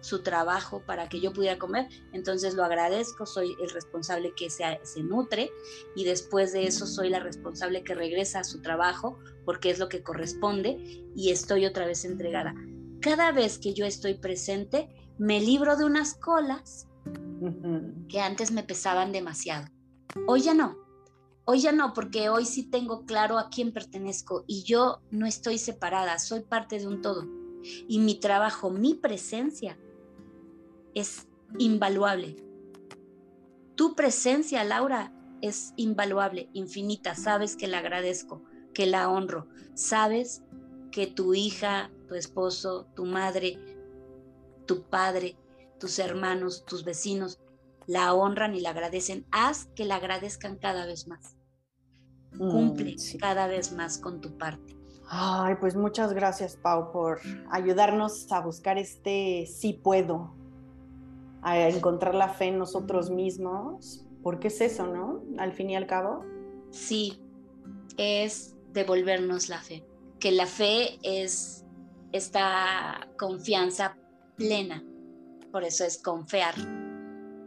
su 0.00 0.22
trabajo 0.22 0.82
para 0.86 1.08
que 1.08 1.20
yo 1.20 1.32
pudiera 1.32 1.58
comer, 1.58 1.88
entonces 2.12 2.54
lo 2.54 2.64
agradezco, 2.64 3.26
soy 3.26 3.56
el 3.60 3.70
responsable 3.70 4.32
que 4.36 4.48
se, 4.48 4.64
se, 4.84 5.02
nutre 5.02 5.50
y 5.96 6.04
después 6.04 6.52
de 6.52 6.66
eso 6.66 6.86
soy 6.86 7.08
la 7.08 7.18
responsable 7.20 7.82
que 7.82 7.94
regresa 7.94 8.40
a 8.40 8.44
su 8.44 8.62
trabajo 8.62 9.18
porque 9.44 9.70
es 9.70 9.78
lo 9.78 9.88
que 9.88 10.02
corresponde 10.02 10.78
y 11.16 11.30
estoy 11.30 11.66
otra 11.66 11.86
vez 11.86 12.04
entregada. 12.04 12.54
Cada 13.00 13.32
vez 13.32 13.58
que 13.58 13.74
yo 13.74 13.86
estoy 13.86 14.14
presente, 14.14 14.88
me 15.18 15.40
libro 15.40 15.76
de 15.76 15.84
unas 15.84 16.14
colas 16.14 16.86
que 18.08 18.20
antes 18.20 18.50
me 18.50 18.62
pesaban 18.62 19.12
demasiado. 19.12 19.66
Hoy 20.26 20.42
ya 20.42 20.54
no, 20.54 20.76
hoy 21.50 21.60
ya 21.60 21.72
no, 21.72 21.94
porque 21.94 22.28
hoy 22.28 22.44
sí 22.44 22.62
tengo 22.62 23.06
claro 23.06 23.38
a 23.38 23.48
quién 23.48 23.72
pertenezco 23.72 24.44
y 24.46 24.64
yo 24.64 25.00
no 25.10 25.24
estoy 25.24 25.56
separada, 25.56 26.18
soy 26.18 26.40
parte 26.40 26.78
de 26.78 26.86
un 26.86 27.00
todo. 27.00 27.26
Y 27.88 28.00
mi 28.00 28.20
trabajo, 28.20 28.68
mi 28.68 28.92
presencia 28.92 29.78
es 30.94 31.26
invaluable. 31.58 32.36
Tu 33.76 33.94
presencia, 33.94 34.62
Laura, 34.62 35.10
es 35.40 35.72
invaluable, 35.76 36.50
infinita. 36.52 37.14
Sabes 37.14 37.56
que 37.56 37.66
la 37.66 37.78
agradezco, 37.78 38.42
que 38.74 38.84
la 38.84 39.08
honro. 39.08 39.48
Sabes 39.72 40.42
que 40.92 41.06
tu 41.06 41.32
hija, 41.32 41.90
tu 42.08 42.14
esposo, 42.14 42.88
tu 42.94 43.06
madre, 43.06 43.58
tu 44.66 44.82
padre, 44.82 45.38
tus 45.80 45.98
hermanos, 45.98 46.66
tus 46.66 46.84
vecinos, 46.84 47.38
la 47.86 48.12
honran 48.12 48.54
y 48.54 48.60
la 48.60 48.70
agradecen. 48.70 49.26
Haz 49.30 49.70
que 49.74 49.86
la 49.86 49.96
agradezcan 49.96 50.58
cada 50.58 50.84
vez 50.84 51.08
más. 51.08 51.37
Mm, 52.38 52.50
Cumple 52.50 52.96
cada 53.18 53.46
vez 53.46 53.72
más 53.72 53.98
con 53.98 54.20
tu 54.20 54.36
parte. 54.36 54.76
Ay, 55.10 55.54
pues 55.58 55.74
muchas 55.74 56.12
gracias, 56.12 56.56
Pau, 56.56 56.92
por 56.92 57.20
ayudarnos 57.50 58.30
a 58.30 58.40
buscar 58.40 58.76
este 58.76 59.46
sí 59.46 59.72
puedo, 59.72 60.34
a 61.42 61.68
encontrar 61.68 62.14
la 62.14 62.28
fe 62.28 62.46
en 62.46 62.58
nosotros 62.58 63.10
mismos, 63.10 64.04
porque 64.22 64.48
es 64.48 64.60
eso, 64.60 64.86
¿no? 64.86 65.22
Al 65.38 65.52
fin 65.54 65.70
y 65.70 65.76
al 65.76 65.86
cabo. 65.86 66.24
Sí, 66.70 67.22
es 67.96 68.54
devolvernos 68.74 69.48
la 69.48 69.60
fe, 69.60 69.82
que 70.20 70.30
la 70.30 70.46
fe 70.46 70.98
es 71.02 71.64
esta 72.12 73.08
confianza 73.18 73.96
plena, 74.36 74.84
por 75.50 75.64
eso 75.64 75.84
es 75.84 75.96
confiar. 75.96 76.54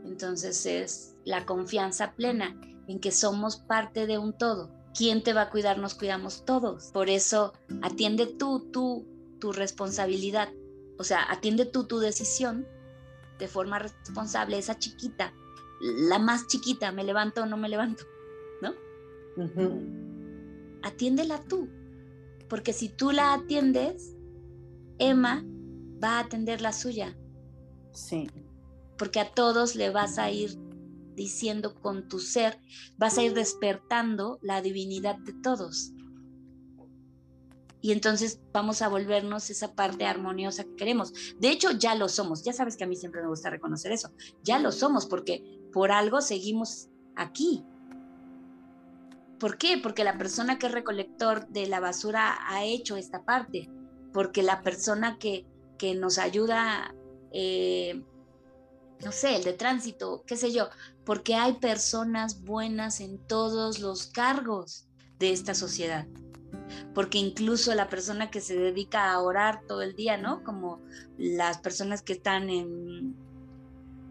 Entonces 0.03 0.65
es 0.65 1.15
la 1.25 1.45
confianza 1.45 2.13
plena 2.13 2.59
en 2.87 2.99
que 2.99 3.11
somos 3.11 3.57
parte 3.57 4.07
de 4.07 4.17
un 4.17 4.35
todo. 4.35 4.80
¿Quién 4.95 5.23
te 5.23 5.33
va 5.33 5.43
a 5.43 5.49
cuidar? 5.49 5.77
Nos 5.77 5.95
cuidamos 5.95 6.45
todos. 6.45 6.91
Por 6.91 7.09
eso 7.09 7.53
atiende 7.81 8.25
tú, 8.25 8.69
tú, 8.71 9.07
tu 9.39 9.51
responsabilidad. 9.51 10.49
O 10.97 11.03
sea, 11.03 11.23
atiende 11.31 11.65
tú 11.65 11.85
tu 11.85 11.99
decisión 11.99 12.67
de 13.41 13.47
forma 13.47 13.79
responsable, 13.79 14.59
esa 14.59 14.77
chiquita, 14.77 15.33
la 15.81 16.19
más 16.19 16.45
chiquita, 16.45 16.91
me 16.91 17.03
levanto 17.03 17.41
o 17.41 17.45
no 17.47 17.57
me 17.57 17.69
levanto, 17.69 18.03
¿no? 18.61 18.75
Atiéndela 20.83 21.41
tú, 21.45 21.67
porque 22.47 22.71
si 22.71 22.87
tú 22.87 23.11
la 23.11 23.33
atiendes, 23.33 24.15
Emma 24.99 25.43
va 26.01 26.17
a 26.17 26.19
atender 26.19 26.61
la 26.61 26.71
suya. 26.71 27.17
Sí. 27.93 28.29
Porque 28.95 29.19
a 29.19 29.31
todos 29.31 29.75
le 29.75 29.89
vas 29.89 30.19
a 30.19 30.29
ir 30.29 30.55
diciendo 31.15 31.75
con 31.75 32.07
tu 32.07 32.19
ser, 32.19 32.59
vas 32.97 33.17
a 33.17 33.23
ir 33.23 33.33
despertando 33.33 34.39
la 34.41 34.61
divinidad 34.61 35.17
de 35.17 35.33
todos 35.33 35.93
y 37.81 37.91
entonces 37.91 38.39
vamos 38.53 38.81
a 38.81 38.89
volvernos 38.89 39.49
esa 39.49 39.73
parte 39.73 40.05
armoniosa 40.05 40.63
que 40.63 40.75
queremos. 40.75 41.13
De 41.39 41.49
hecho, 41.49 41.71
ya 41.71 41.95
lo 41.95 42.07
somos. 42.09 42.43
Ya 42.43 42.53
sabes 42.53 42.77
que 42.77 42.83
a 42.83 42.87
mí 42.87 42.95
siempre 42.95 43.21
me 43.21 43.27
gusta 43.27 43.49
reconocer 43.49 43.91
eso. 43.91 44.11
Ya 44.43 44.59
lo 44.59 44.71
somos 44.71 45.07
porque 45.07 45.43
por 45.73 45.91
algo 45.91 46.21
seguimos 46.21 46.89
aquí. 47.15 47.65
¿Por 49.39 49.57
qué? 49.57 49.79
Porque 49.81 50.03
la 50.03 50.19
persona 50.19 50.59
que 50.59 50.67
es 50.67 50.71
recolector 50.71 51.47
de 51.47 51.65
la 51.65 51.79
basura 51.79 52.37
ha 52.47 52.63
hecho 52.63 52.97
esta 52.97 53.25
parte. 53.25 53.67
Porque 54.13 54.43
la 54.43 54.61
persona 54.61 55.17
que, 55.17 55.47
que 55.79 55.95
nos 55.95 56.19
ayuda, 56.19 56.93
eh, 57.31 58.03
no 59.03 59.11
sé, 59.11 59.35
el 59.35 59.43
de 59.43 59.53
tránsito, 59.53 60.23
qué 60.25 60.37
sé 60.37 60.51
yo, 60.51 60.69
porque 61.05 61.35
hay 61.35 61.53
personas 61.53 62.41
buenas 62.43 62.99
en 62.99 63.17
todos 63.17 63.79
los 63.79 64.07
cargos 64.07 64.87
de 65.19 65.31
esta 65.31 65.53
sociedad 65.53 66.07
porque 66.93 67.17
incluso 67.17 67.73
la 67.73 67.89
persona 67.89 68.29
que 68.29 68.41
se 68.41 68.55
dedica 68.55 69.11
a 69.11 69.19
orar 69.21 69.61
todo 69.67 69.81
el 69.81 69.95
día, 69.95 70.17
¿no? 70.17 70.43
Como 70.43 70.81
las 71.17 71.57
personas 71.59 72.01
que 72.01 72.13
están 72.13 72.49
en 72.49 73.15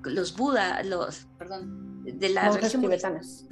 los 0.05 0.36
Buda, 0.36 0.82
los, 0.82 1.26
perdón, 1.38 2.05
de 2.05 2.28
la 2.30 2.47
monjes 2.47 2.72
tibetanos. 2.72 3.47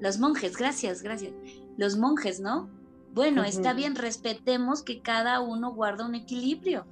Los 0.00 0.18
monjes, 0.18 0.56
gracias, 0.56 1.02
gracias. 1.02 1.32
Los 1.76 1.96
monjes, 1.96 2.40
¿no? 2.40 2.68
Bueno, 3.14 3.44
está 3.44 3.72
bien, 3.72 3.94
respetemos 3.94 4.82
que 4.82 5.00
cada 5.00 5.40
uno 5.40 5.72
guarda 5.72 6.04
un 6.04 6.14
equilibrio. 6.14 6.86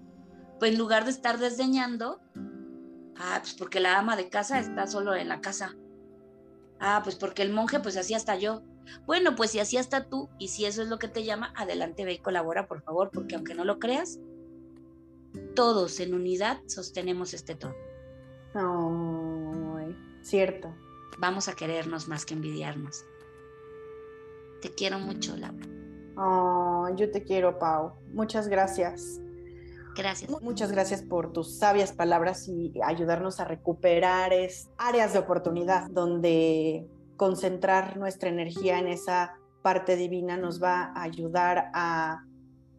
Pues 0.59 0.73
en 0.73 0.79
lugar 0.79 1.05
de 1.05 1.11
estar 1.11 1.39
desdeñando, 1.39 2.21
ah, 3.23 3.39
pues 3.41 3.55
porque 3.55 3.81
la 3.81 3.99
ama 3.99 4.17
de 4.17 4.29
casa 4.29 4.59
está 4.59 4.87
solo 4.87 5.15
en 5.15 5.29
la 5.29 5.41
casa. 5.41 5.77
Ah, 6.81 7.01
pues 7.05 7.17
porque 7.17 7.43
el 7.43 7.53
monje, 7.53 7.81
pues 7.81 7.97
así 7.97 8.15
hasta 8.15 8.37
yo. 8.37 8.63
Bueno, 9.07 9.37
pues 9.37 9.53
si 9.53 9.61
así 9.61 9.77
hasta 9.77 10.09
tú 10.09 10.29
y 10.39 10.49
si 10.49 10.65
eso 10.65 10.83
es 10.83 10.89
lo 10.89 10.99
que 10.99 11.09
te 11.09 11.25
llama, 11.25 11.53
adelante 11.57 12.05
ve 12.05 12.15
y 12.15 12.19
colabora, 12.19 12.67
por 12.67 12.83
favor, 12.83 13.11
porque 13.13 13.37
aunque 13.37 13.55
no 13.55 13.65
lo 13.65 13.79
creas, 13.79 14.19
todos 15.55 16.01
en 16.01 16.15
unidad 16.15 16.61
sostenemos 16.67 17.33
este 17.33 17.55
todo. 17.55 17.75
Ay, 18.55 19.97
cierto. 20.23 20.75
Vamos 21.19 21.49
a 21.49 21.55
querernos 21.55 22.09
más 22.09 22.27
que 22.27 22.35
envidiarnos. 22.35 23.05
Te 24.61 24.71
quiero 24.75 24.99
mucho, 24.99 25.37
Laura. 25.37 25.67
Oh, 26.17 26.89
yo 26.97 27.11
te 27.11 27.23
quiero, 27.23 27.59
Pau. 27.59 27.95
Muchas 28.13 28.49
gracias. 28.49 29.22
Gracias. 29.95 30.31
Muchas 30.43 30.73
gracias 30.73 31.03
por 31.03 31.33
tus 31.33 31.59
sabias 31.59 31.93
palabras 31.93 32.49
y 32.49 32.73
ayudarnos 32.83 33.41
a 33.41 33.45
recuperar 33.45 34.33
áreas 34.79 35.13
de 35.13 35.19
oportunidad 35.19 35.91
donde 35.91 36.89
concentrar 37.17 37.97
nuestra 37.97 38.29
energía 38.29 38.79
en 38.79 38.89
esa 38.89 39.35
parte 39.63 39.97
divina 39.97 40.37
nos 40.37 40.63
va 40.63 40.93
a 40.95 41.03
ayudar 41.03 41.71
a 41.73 42.25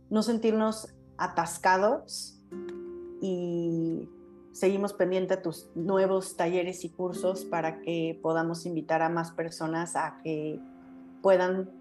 no 0.10 0.22
sentirnos 0.22 0.94
atascados 1.18 2.40
y 3.22 4.10
seguimos 4.52 4.94
pendiente 4.94 5.38
de 5.38 5.42
tus 5.42 5.70
nuevos 5.76 6.36
talleres 6.36 6.84
y 6.84 6.90
cursos 6.90 7.46
para 7.46 7.80
que 7.80 8.20
podamos 8.22 8.66
invitar 8.66 9.02
a 9.02 9.10
más 9.10 9.32
personas 9.32 9.96
a 9.96 10.20
que 10.24 10.60
puedan 11.22 11.72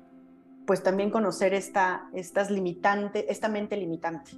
pues 0.67 0.83
también 0.83 1.11
conocer 1.11 1.55
esta, 1.55 2.09
estas 2.15 2.51
limitante, 2.51 3.31
esta 3.31 3.49
mente 3.49 3.77
limitante. 3.77 4.33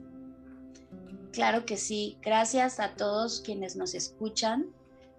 Claro 1.34 1.66
que 1.66 1.76
sí. 1.76 2.16
Gracias 2.22 2.78
a 2.78 2.94
todos 2.94 3.40
quienes 3.40 3.74
nos 3.74 3.94
escuchan. 3.94 4.72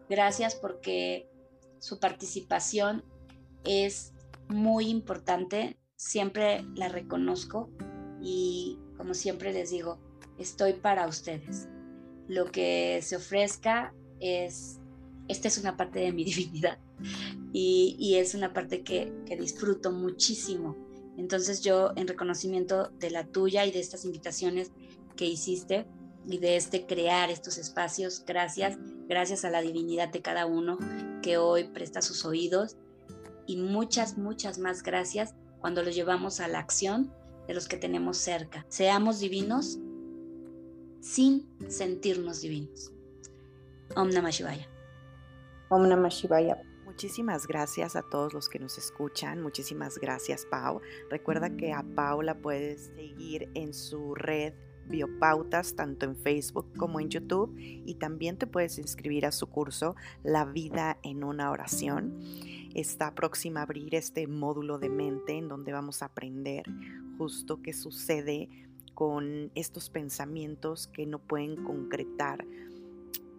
Gracias 0.10 0.56
porque 0.56 1.30
su 1.80 2.00
participación 2.00 3.04
es 3.66 4.14
muy 4.48 4.88
importante. 4.88 5.78
Siempre 5.98 6.66
la 6.74 6.88
reconozco 6.88 7.70
y 8.22 8.80
como 8.96 9.14
siempre 9.14 9.52
les 9.52 9.72
digo, 9.72 10.00
estoy 10.40 10.72
para 10.72 11.06
ustedes. 11.06 11.68
Lo 12.30 12.46
que 12.50 13.02
se 13.02 13.18
ofrezca 13.18 13.94
es, 14.22 14.80
esta 15.28 15.50
es 15.50 15.58
una 15.58 15.76
parte 15.76 16.00
de 16.00 16.14
mi 16.14 16.24
divinidad 16.24 16.80
y, 17.52 18.16
es 18.16 18.36
una 18.36 18.54
parte 18.54 18.84
que, 18.84 19.12
que 19.26 19.36
disfruto 19.36 19.92
muchísimo. 19.92 20.78
Entonces 21.18 21.62
yo 21.62 21.92
en 21.98 22.08
reconocimiento 22.08 22.88
de 23.00 23.12
la 23.12 23.26
tuya 23.26 23.66
y 23.66 23.72
de 23.72 23.82
estas 23.82 24.06
invitaciones 24.06 24.72
que 25.18 25.26
hiciste, 25.26 25.86
y 26.28 26.40
de 26.40 26.56
este 26.56 26.86
crear 26.86 27.30
estos 27.30 27.58
espacios. 27.58 28.24
Gracias, 28.26 28.78
gracias 29.08 29.46
a 29.46 29.50
la 29.50 29.62
divinidad 29.62 30.10
de 30.10 30.22
cada 30.22 30.46
uno 30.46 30.78
que 31.22 31.38
hoy 31.38 31.66
presta 31.66 32.02
sus 32.02 32.26
oídos 32.26 32.78
y 33.48 33.58
muchas, 33.58 34.18
muchas 34.18 34.58
más 34.58 34.84
gracias 34.84 35.36
cuando 35.60 35.84
lo 35.84 35.90
llevamos 35.90 36.40
a 36.40 36.48
la 36.48 36.60
acción 36.60 37.12
de 37.48 37.54
los 37.54 37.68
que 37.68 37.78
tenemos 37.78 38.18
cerca. 38.18 38.66
Seamos 38.70 39.20
divinos 39.20 39.80
sin 41.02 41.48
sentirnos 41.68 42.42
divinos. 42.42 42.92
Om 43.96 44.10
Namah 44.10 44.32
Shivaya. 44.32 44.68
Om 45.70 45.88
Namah 45.88 46.10
Shivaya. 46.10 46.62
Muchísimas 46.86 47.46
gracias 47.46 47.96
a 47.96 48.04
todos 48.04 48.34
los 48.34 48.48
que 48.48 48.58
nos 48.58 48.78
escuchan. 48.78 49.42
Muchísimas 49.42 49.98
gracias, 49.98 50.46
Pau. 50.46 50.82
Recuerda 51.10 51.56
que 51.56 51.74
a 51.74 51.84
Pau 51.96 52.22
la 52.22 52.40
puedes 52.40 52.92
seguir 52.96 53.50
en 53.54 53.74
su 53.74 54.16
red 54.16 54.54
Biopautas, 54.88 55.76
tanto 55.76 56.06
en 56.06 56.16
Facebook 56.16 56.66
como 56.78 57.00
en 57.00 57.10
YouTube. 57.10 57.54
Y 57.58 57.96
también 57.96 58.38
te 58.38 58.48
puedes 58.48 58.78
inscribir 58.78 59.26
a 59.26 59.32
su 59.32 59.48
curso 59.48 59.96
La 60.24 60.46
vida 60.46 60.98
en 61.04 61.24
una 61.24 61.52
oración. 61.52 62.20
Está 62.74 63.16
próxima 63.16 63.62
a 63.62 63.64
abrir 63.64 63.96
este 63.96 64.28
módulo 64.28 64.80
de 64.80 64.90
mente 64.90 65.38
en 65.38 65.48
donde 65.48 65.72
vamos 65.72 66.02
a 66.02 66.08
aprender 66.08 66.66
justo 67.18 67.62
qué 67.62 67.74
sucede 67.74 68.50
con 68.94 69.52
estos 69.56 69.90
pensamientos 69.90 70.88
que 70.88 71.06
no 71.06 71.20
pueden 71.20 71.64
concretar 71.64 72.46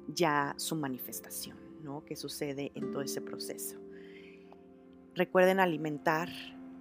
ya 0.09 0.55
su 0.57 0.76
manifestación. 0.76 1.66
¿Qué 2.05 2.16
sucede 2.16 2.72
en 2.74 2.90
todo 2.90 3.03
ese 3.03 3.20
proceso. 3.20 3.76
Recuerden 5.14 5.61
alimentar 5.61 6.28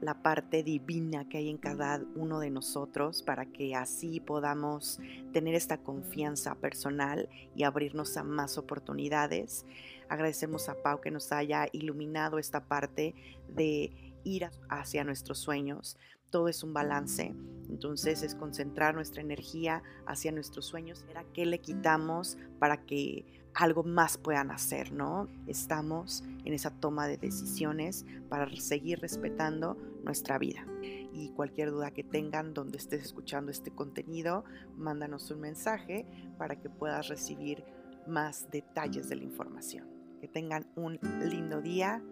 la 0.01 0.21
parte 0.21 0.63
divina 0.63 1.27
que 1.27 1.37
hay 1.37 1.49
en 1.49 1.57
cada 1.57 2.01
uno 2.15 2.39
de 2.39 2.49
nosotros 2.49 3.23
para 3.23 3.45
que 3.45 3.75
así 3.75 4.19
podamos 4.19 4.99
tener 5.31 5.55
esta 5.55 5.77
confianza 5.77 6.55
personal 6.55 7.29
y 7.55 7.63
abrirnos 7.63 8.17
a 8.17 8.23
más 8.23 8.57
oportunidades. 8.57 9.65
Agradecemos 10.09 10.69
a 10.69 10.75
Pau 10.81 11.01
que 11.01 11.11
nos 11.11 11.31
haya 11.31 11.67
iluminado 11.71 12.39
esta 12.39 12.65
parte 12.65 13.15
de 13.47 14.13
ir 14.23 14.49
hacia 14.69 15.03
nuestros 15.03 15.39
sueños. 15.39 15.97
Todo 16.29 16.49
es 16.49 16.63
un 16.63 16.73
balance, 16.73 17.33
entonces 17.69 18.21
es 18.21 18.35
concentrar 18.35 18.93
nuestra 18.93 19.21
energía 19.21 19.83
hacia 20.05 20.31
nuestros 20.31 20.65
sueños. 20.65 21.05
¿Era 21.09 21.23
qué 21.33 21.45
le 21.45 21.59
quitamos 21.59 22.37
para 22.59 22.85
que 22.85 23.25
algo 23.55 23.83
más 23.83 24.17
puedan 24.17 24.51
hacer, 24.51 24.91
¿no? 24.91 25.29
Estamos 25.47 26.23
en 26.43 26.53
esa 26.53 26.71
toma 26.71 27.07
de 27.07 27.17
decisiones 27.17 28.05
para 28.29 28.53
seguir 28.57 28.99
respetando 28.99 29.77
nuestra 30.03 30.37
vida. 30.37 30.67
Y 31.13 31.29
cualquier 31.29 31.71
duda 31.71 31.91
que 31.91 32.03
tengan 32.03 32.53
donde 32.53 32.77
estés 32.77 33.03
escuchando 33.03 33.51
este 33.51 33.71
contenido, 33.71 34.43
mándanos 34.75 35.31
un 35.31 35.39
mensaje 35.39 36.05
para 36.37 36.57
que 36.57 36.69
puedas 36.69 37.07
recibir 37.07 37.63
más 38.05 38.51
detalles 38.51 39.07
de 39.07 39.15
la 39.15 39.23
información. 39.23 39.87
Que 40.19 40.27
tengan 40.27 40.67
un 40.75 40.99
lindo 41.23 41.61
día. 41.61 42.03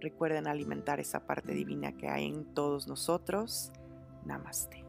Recuerden 0.00 0.46
alimentar 0.46 1.00
esa 1.00 1.26
parte 1.26 1.54
divina 1.54 1.96
que 1.96 2.08
hay 2.08 2.26
en 2.26 2.44
todos 2.52 2.86
nosotros. 2.86 3.72
Namaste. 4.26 4.83